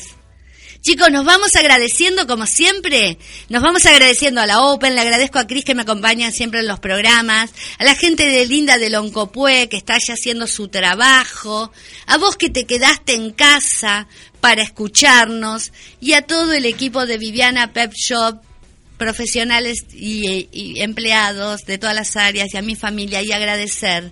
[0.81, 3.17] Chicos, nos vamos agradeciendo como siempre.
[3.49, 6.67] Nos vamos agradeciendo a la Open, le agradezco a Cris que me acompaña siempre en
[6.67, 11.71] los programas, a la gente de Linda del Oncopue que está allá haciendo su trabajo,
[12.07, 14.07] a vos que te quedaste en casa
[14.39, 18.41] para escucharnos y a todo el equipo de Viviana Pep Shop,
[18.99, 24.11] profesionales y, empleados de todas las áreas y a mi familia y agradecer.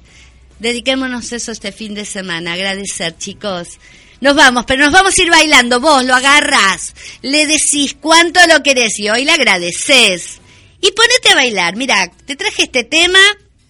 [0.58, 3.78] Dediquémonos eso este fin de semana, agradecer chicos.
[4.20, 5.80] Nos vamos, pero nos vamos a ir bailando.
[5.80, 10.40] Vos lo agarrás, le decís cuánto lo querés y hoy le agradeces.
[10.82, 11.76] Y ponete a bailar.
[11.76, 13.20] Mira, te traje este tema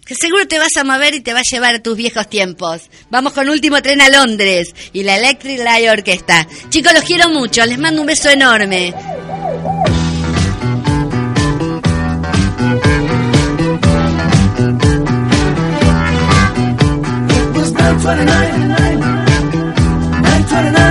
[0.05, 2.84] que seguro te vas a mover y te va a llevar a tus viejos tiempos.
[3.09, 6.47] Vamos con último tren a Londres y la Electric Light Orquesta.
[6.70, 7.65] Chicos, los quiero mucho.
[7.65, 8.93] Les mando un beso enorme.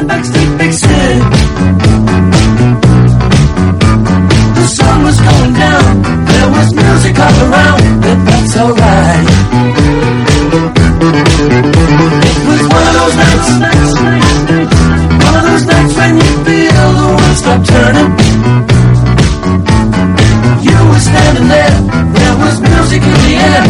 [0.07, 1.19] Backstreet vixen.
[4.57, 9.29] The sun was going down, there was music all around, but that's alright.
[12.29, 13.49] It was one of those nights,
[15.25, 18.11] one of those nights when you feel the world stop turning.
[20.67, 21.77] You were standing there,
[22.17, 23.65] there was music in the air.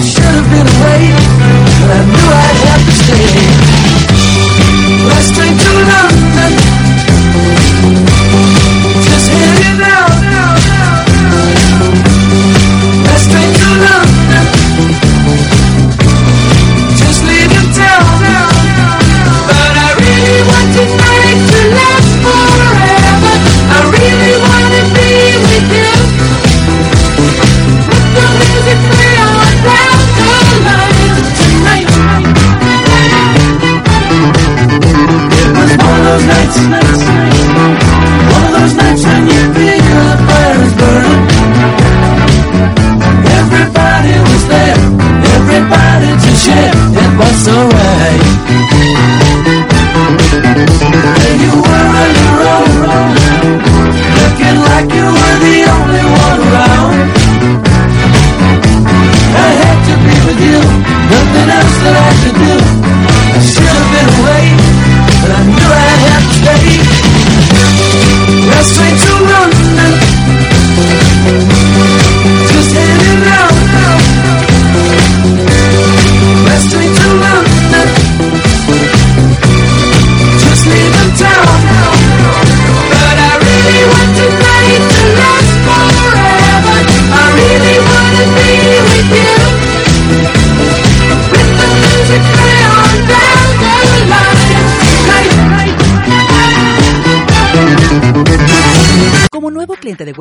[0.00, 3.49] Should have been away, I knew I'd have to stay.